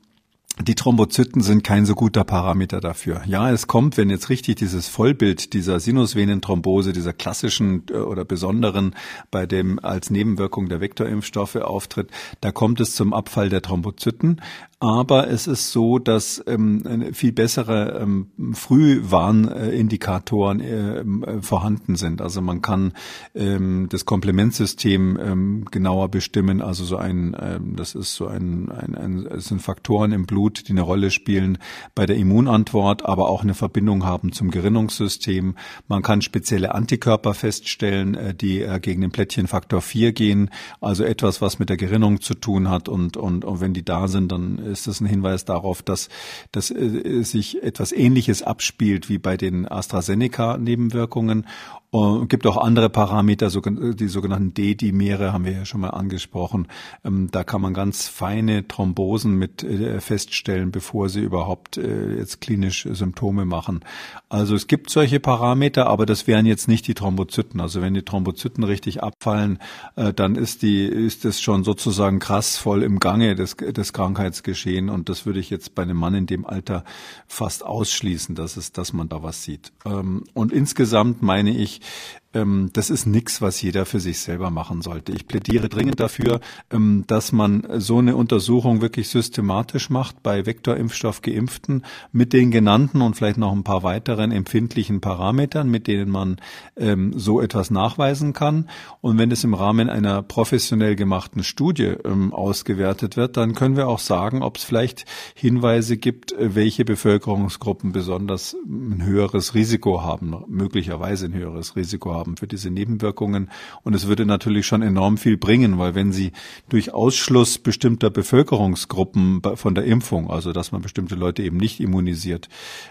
[0.59, 3.21] die Thrombozyten sind kein so guter Parameter dafür.
[3.27, 8.95] Ja, es kommt, wenn jetzt richtig dieses Vollbild dieser Sinusvenenthrombose, dieser klassischen äh, oder besonderen,
[9.29, 12.09] bei dem als Nebenwirkung der Vektorimpfstoffe auftritt,
[12.41, 14.41] da kommt es zum Abfall der Thrombozyten.
[14.79, 22.21] Aber es ist so, dass ähm, viel bessere ähm, Frühwarnindikatoren äh, äh, vorhanden sind.
[22.21, 22.93] Also man kann
[23.33, 26.61] ähm, das Komplementsystem ähm, genauer bestimmen.
[26.61, 30.67] Also so ein, ähm, das ist so ein, ein, ein, es sind Faktoren im Blut,
[30.67, 31.57] die eine Rolle spielen
[31.95, 35.55] bei der Immunantwort, aber auch eine Verbindung haben zum Gerinnungssystem.
[35.87, 40.51] Man kann spezielle Antikörper feststellen, äh, die äh, gegen den Plättchenfaktor 4 gehen.
[40.81, 42.87] Also etwas, was mit der Gerinnung zu tun hat.
[42.87, 46.09] Und, und, und wenn die da sind, dann ist das ein Hinweis darauf, dass,
[46.51, 51.47] dass äh, sich etwas Ähnliches abspielt wie bei den AstraZeneca-Nebenwirkungen.
[51.93, 56.67] Es gibt auch andere Parameter, die sogenannten D-Dimere haben wir ja schon mal angesprochen.
[57.05, 62.41] Ähm, da kann man ganz feine Thrombosen mit äh, feststellen, bevor sie überhaupt äh, jetzt
[62.41, 63.85] klinisch Symptome machen.
[64.27, 67.61] Also es gibt solche Parameter, aber das wären jetzt nicht die Thrombozyten.
[67.61, 69.59] Also wenn die Thrombozyten richtig abfallen,
[69.95, 74.89] äh, dann ist die, ist es schon sozusagen krass voll im Gange des, des Krankheitsgeschehen.
[74.89, 76.83] Und das würde ich jetzt bei einem Mann in dem Alter
[77.27, 79.71] fast ausschließen, dass es, dass man da was sieht.
[79.85, 84.49] Ähm, und insgesamt meine ich, nicht ähm, das ist nichts, was jeder für sich selber
[84.51, 85.11] machen sollte.
[85.11, 86.39] Ich plädiere dringend dafür,
[86.71, 93.01] ähm, dass man so eine Untersuchung wirklich systematisch macht bei Vektorimpfstoff geimpften mit den genannten
[93.01, 96.37] und vielleicht noch ein paar weiteren empfindlichen Parametern, mit denen man
[96.75, 98.69] ähm, so etwas nachweisen kann.
[99.01, 101.95] Und wenn es im Rahmen einer professionell gemachten Studie
[102.31, 107.91] ausgewertet wird, dann können wir auch sagen, ob es vielleicht Hinweise gibt, äh, welche Bevölkerungsgruppen
[107.91, 113.49] besonders ein höheres Risiko haben, möglicherweise ein höheres Risiko haben haben für diese Nebenwirkungen.
[113.83, 116.31] Und es würde natürlich schon enorm viel bringen, weil wenn Sie
[116.69, 122.49] durch Ausschluss bestimmter Bevölkerungsgruppen von der Impfung, also dass man bestimmte Leute eben nicht immunisiert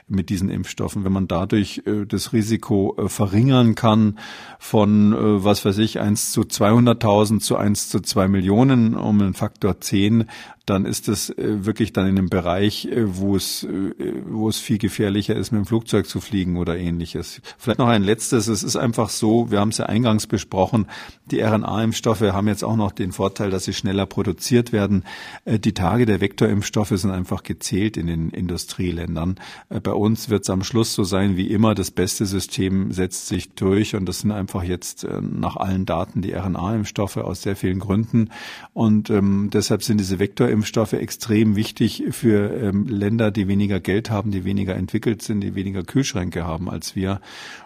[0.08, 4.18] mit diesen Impfstoffen, wenn man dadurch äh, das Risiko äh, verringern kann
[4.58, 9.34] von, äh, was weiß ich, 1 zu 200.000 zu 1 zu 2 Millionen um einen
[9.34, 10.24] Faktor 10,
[10.66, 13.92] dann ist es äh, wirklich dann in einem Bereich, äh, wo es, äh,
[14.26, 17.40] wo es viel gefährlicher ist, mit dem Flugzeug zu fliegen oder ähnliches.
[17.56, 18.48] Vielleicht noch ein letztes.
[18.48, 20.86] Es ist einfach so, wir haben es ja eingangs besprochen,
[21.30, 25.04] die RNA-Impfstoffe haben jetzt auch noch den Vorteil, dass sie schneller produziert werden.
[25.44, 29.36] Die Tage der Vektorimpfstoffe sind einfach gezählt in den Industrieländern.
[29.68, 33.50] Bei uns wird es am Schluss so sein wie immer, das beste System setzt sich
[33.54, 38.30] durch und das sind einfach jetzt nach allen Daten die RNA-Impfstoffe aus sehr vielen Gründen.
[38.72, 44.10] Und ähm, deshalb sind diese Vektorimpfstoffe Impfstoffe extrem wichtig für ähm, Länder, die weniger Geld
[44.10, 47.20] haben, die weniger entwickelt sind, die weniger Kühlschränke haben als wir.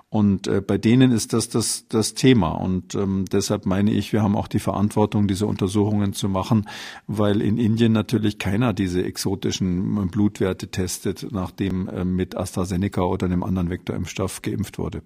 [0.08, 2.50] Und äh, bei denen ist das das, das Thema.
[2.50, 6.68] Und ähm, deshalb meine ich, wir haben auch die Verantwortung, diese Untersuchungen zu machen,
[7.06, 13.44] weil in Indien natürlich keiner diese exotischen Blutwerte testet, nachdem äh, mit AstraZeneca oder einem
[13.44, 15.02] anderen Vektorimpfstoff geimpft wurde.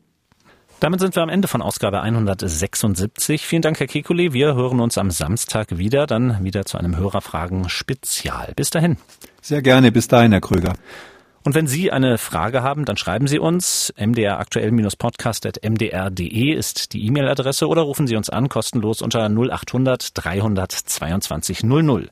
[0.85, 3.47] Damit sind wir am Ende von Ausgabe 176.
[3.47, 4.35] Vielen Dank, Herr Kekulé.
[4.35, 8.53] Wir hören uns am Samstag wieder, dann wieder zu einem Hörerfragen-Spezial.
[8.55, 8.99] Bis dahin.
[9.41, 9.93] Sehr gerne.
[9.93, 10.75] Bis dahin, Herr Kröger.
[11.47, 13.93] Und wenn Sie eine Frage haben, dann schreiben Sie uns.
[13.99, 22.09] mdraktuell-podcast.mdr.de ist die E-Mail-Adresse oder rufen Sie uns an, kostenlos unter 0800 322 00.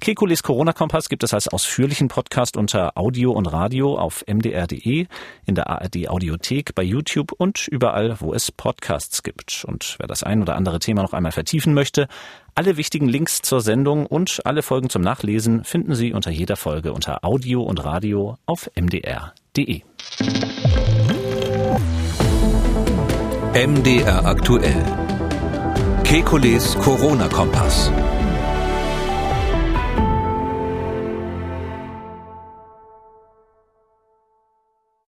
[0.00, 5.06] Kekules Corona-Kompass gibt es als ausführlichen Podcast unter Audio und Radio auf mdr.de,
[5.44, 9.62] in der ARD Audiothek, bei YouTube und überall, wo es Podcasts gibt.
[9.68, 12.08] Und wer das ein oder andere Thema noch einmal vertiefen möchte,
[12.60, 16.92] alle wichtigen Links zur Sendung und alle Folgen zum Nachlesen finden Sie unter jeder Folge
[16.92, 19.80] unter Audio und Radio auf mdr.de.
[23.54, 24.84] MDR aktuell.
[26.04, 27.90] Kekules Corona-Kompass.